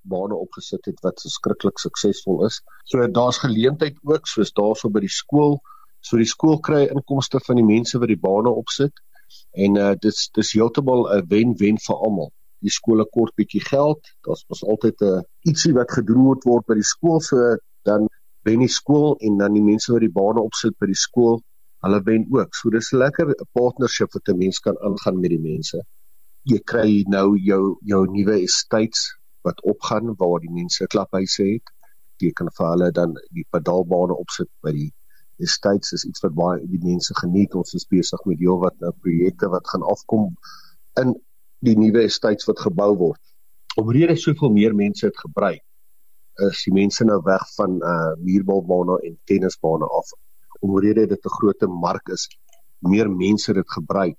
bane 0.03 0.35
opgesit 0.35 0.85
het 0.85 1.01
wat 1.07 1.21
verskriklik 1.21 1.79
suksesvol 1.79 2.45
is. 2.47 2.61
So 2.85 3.07
daar's 3.19 3.39
geleentheid 3.39 3.99
ook 4.03 4.27
soos 4.27 4.53
daarso 4.53 4.91
by 4.91 5.01
die 5.01 5.17
skool. 5.23 5.59
So 6.01 6.17
die 6.17 6.31
skool 6.31 6.61
kry 6.61 6.87
inkomste 6.87 7.41
van 7.47 7.57
die 7.57 7.67
mense 7.67 7.99
wat 7.99 8.13
die 8.13 8.23
bane 8.29 8.53
opsit 8.63 8.93
en 9.65 9.77
uh 9.77 9.95
dis 10.01 10.29
dis 10.39 10.53
heeltemal 10.53 11.09
'n 11.17 11.27
wen-wen 11.33 11.79
vir 11.87 11.97
almal. 11.97 12.31
Die 12.63 12.71
skole 12.71 13.05
kort 13.17 13.35
bietjie 13.35 13.65
geld. 13.65 14.01
Daar's 14.23 14.45
mos 14.49 14.63
altyd 14.65 15.01
'n 15.01 15.17
uh, 15.17 15.23
ietsie 15.51 15.75
wat 15.75 15.91
gedoen 15.99 16.23
word 16.45 16.67
by 16.67 16.75
die 16.75 16.91
skool 16.95 17.21
so 17.21 17.57
dan 17.83 18.09
wen 18.47 18.63
die 18.63 18.71
skool 18.71 19.17
en 19.27 19.39
dan 19.41 19.57
die 19.59 19.65
mense 19.65 19.93
wat 19.93 20.05
die 20.05 20.13
bane 20.15 20.43
opsit 20.43 20.77
by 20.81 20.87
die 20.91 20.99
skool, 20.99 21.41
hulle 21.85 22.01
wen 22.07 22.27
ook. 22.35 22.55
So 22.55 22.71
dis 22.71 22.93
'n 22.93 22.99
lekker 23.03 23.35
partnership 23.59 24.15
wat 24.15 24.29
'n 24.29 24.39
mens 24.39 24.59
kan 24.67 24.77
aangaan 24.89 25.21
met 25.21 25.31
die 25.35 25.45
mense. 25.51 25.83
Jy 26.53 26.59
kry 26.73 27.05
nou 27.09 27.37
jou 27.51 27.77
jou 27.93 28.03
nuwe 28.07 28.37
estates 28.43 29.03
wat 29.43 29.63
opgaan 29.73 30.15
waar 30.21 30.41
die 30.41 30.55
mense 30.61 30.87
klaphuise 30.87 31.45
het. 31.53 31.67
Jy 32.23 32.31
kan 32.31 32.49
vir 32.57 32.67
hulle 32.73 32.91
dan 32.93 33.15
die 33.31 33.47
pedaalbane 33.51 34.15
opsit 34.15 34.49
by 34.63 34.73
die 34.73 34.93
estates 35.39 35.93
is 35.93 36.07
iets 36.07 36.23
wat 36.23 36.35
baie 36.35 36.67
die 36.67 36.83
mense 36.83 37.15
geniet. 37.15 37.55
Ons 37.55 37.75
is 37.75 37.87
besig 37.87 38.25
met 38.25 38.39
heelwat 38.39 38.81
nou 38.81 38.93
projekte 39.03 39.49
wat 39.49 39.69
gaan 39.69 39.83
afkom 39.83 40.35
in 41.03 41.15
die 41.61 41.77
nuwe 41.77 42.03
estates 42.05 42.47
wat 42.47 42.61
gebou 42.61 42.97
word. 42.97 43.21
Omrede 43.77 44.17
soveel 44.17 44.51
meer 44.51 44.75
mense 44.75 45.07
dit 45.07 45.19
gebruik 45.19 45.67
is 46.37 46.63
die 46.65 46.75
mense 46.75 47.05
nou 47.05 47.21
weg 47.25 47.43
van 47.57 47.81
uh 47.83 48.13
muurbalbane 48.21 49.01
en 49.09 49.19
tennisbane 49.25 49.87
af. 49.87 50.13
Omrede 50.61 51.07
dit 51.07 51.25
'n 51.25 51.37
groot 51.39 51.61
mark 51.69 52.09
is, 52.09 52.29
meer 52.79 53.11
mense 53.11 53.53
dit 53.53 53.71
gebruik. 53.71 54.19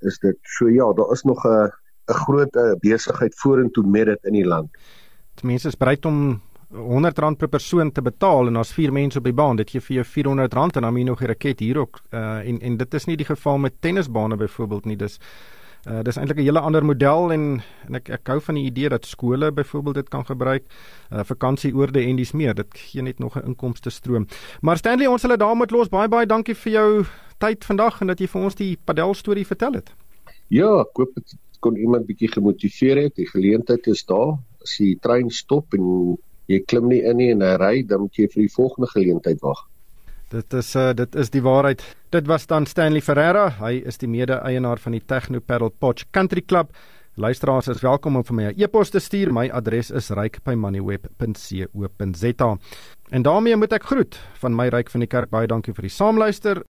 Is 0.00 0.18
dit 0.18 0.38
so 0.42 0.68
ja, 0.68 0.92
daar 0.92 1.12
is 1.12 1.22
nog 1.22 1.44
'n 1.44 1.70
'n 2.10 2.14
groot 2.24 2.56
uh, 2.56 2.74
besigheid 2.80 3.34
vorentoe 3.34 3.86
met 3.86 4.06
dit 4.06 4.24
in 4.24 4.32
die 4.32 4.46
land. 4.46 4.70
Die 5.40 5.46
mense 5.46 5.68
is 5.68 5.76
bereid 5.76 6.04
om 6.04 6.40
R100 6.70 7.36
per 7.38 7.48
persoon 7.48 7.92
te 7.92 8.02
betaal 8.02 8.46
en 8.46 8.54
daar's 8.54 8.72
4 8.72 8.92
mense 8.92 9.18
op 9.18 9.24
die 9.24 9.34
baan. 9.34 9.56
Dit 9.56 9.70
gee 9.70 9.80
vir 9.80 9.96
jou 9.96 10.06
R400 10.06 10.76
en 10.76 10.82
dan 10.82 10.92
moet 10.92 11.02
jy 11.02 11.06
nog 11.06 11.22
'n 11.22 11.26
raket 11.26 11.60
hier 11.60 11.78
ook 11.78 12.00
uh 12.10 12.48
en 12.48 12.60
en 12.60 12.76
dit 12.76 12.94
is 12.94 13.04
nie 13.04 13.16
die 13.16 13.26
geval 13.26 13.58
met 13.58 13.80
tennisbane 13.80 14.36
byvoorbeeld 14.36 14.84
nie. 14.84 14.96
Dis 14.96 15.18
uh 15.88 16.02
dis 16.04 16.16
eintlik 16.16 16.38
'n 16.38 16.44
hele 16.44 16.60
ander 16.60 16.84
model 16.84 17.32
en 17.32 17.62
en 17.88 17.94
ek 17.94 18.08
ek 18.08 18.26
hou 18.26 18.40
van 18.40 18.54
die 18.54 18.64
idee 18.64 18.88
dat 18.88 19.06
skole 19.06 19.52
byvoorbeeld 19.52 19.94
dit 19.94 20.08
kan 20.08 20.26
gebruik. 20.26 20.64
Uh 21.12 21.24
vakansieoorde 21.24 22.00
en 22.00 22.16
dis 22.16 22.32
meer. 22.32 22.54
Dit 22.54 22.66
gee 22.72 23.02
net 23.02 23.18
nog 23.18 23.36
'n 23.36 23.46
inkomste 23.46 23.90
stroom. 23.90 24.26
Maar 24.60 24.76
Stanley, 24.76 25.06
ons 25.06 25.22
hulle 25.22 25.36
daar 25.36 25.56
moet 25.56 25.70
los. 25.70 25.88
Baie 25.88 26.08
baie 26.08 26.26
dankie 26.26 26.54
vir 26.54 26.72
jou 26.72 27.04
tyd 27.38 27.64
vandag 27.64 28.00
en 28.00 28.06
dat 28.06 28.18
jy 28.18 28.26
vir 28.26 28.42
ons 28.42 28.54
die 28.54 28.78
padel 28.84 29.14
storie 29.14 29.46
vertel 29.46 29.72
het. 29.72 29.92
Ja, 30.48 30.80
ek 30.80 30.96
hoop 30.98 31.14
dit 31.14 31.36
kon 31.60 31.76
iemand 31.76 32.06
bietjie 32.06 32.32
gemotiveer 32.32 32.96
het. 32.96 33.14
Die 33.16 33.28
geleentheid 33.28 33.86
is 33.86 34.04
daar. 34.04 34.38
As 34.62 34.76
die 34.78 34.98
trein 35.00 35.30
stop 35.30 35.74
en 35.74 36.16
jy 36.46 36.60
klim 36.66 36.88
nie 36.88 37.02
in 37.06 37.16
nie 37.16 37.30
en 37.30 37.40
hy 37.40 37.56
ry, 37.56 37.74
dan 37.86 38.00
moet 38.00 38.16
jy 38.16 38.26
vir 38.28 38.42
die 38.42 38.54
volgende 38.54 38.88
geleentheid 38.90 39.40
wag. 39.40 39.68
Dit 40.30 40.54
is 40.54 40.68
uh, 40.78 40.92
dit 40.94 41.16
is 41.18 41.26
die 41.34 41.42
waarheid. 41.42 41.82
Dit 42.14 42.28
was 42.30 42.46
dan 42.46 42.62
Stanley 42.66 43.02
Ferreira. 43.02 43.48
Hy 43.58 43.82
is 43.82 43.98
die 43.98 44.08
mede-eienaar 44.08 44.78
van 44.78 44.92
die 44.94 45.02
Techno 45.02 45.40
Paddle 45.42 45.72
Potch 45.82 46.06
Country 46.14 46.42
Club. 46.46 46.70
Luisteraars 47.18 47.66
is 47.68 47.82
welkom 47.82 48.16
om 48.16 48.24
vir 48.24 48.34
my 48.34 48.44
'n 48.52 48.60
e-pos 48.62 48.90
te 48.90 49.00
stuur. 49.00 49.32
My 49.32 49.50
adres 49.50 49.90
is 49.90 50.10
ryk@moneyweb.co.za. 50.10 52.58
En 53.10 53.22
daarmee 53.22 53.56
moet 53.56 53.72
ek 53.72 53.84
groet 53.84 54.20
van 54.38 54.54
my 54.54 54.68
ryk 54.68 54.90
van 54.90 55.00
die 55.00 55.08
kerk. 55.08 55.30
Baie 55.30 55.46
dankie 55.46 55.74
vir 55.74 55.82
die 55.82 55.90
saamluister. 55.90 56.62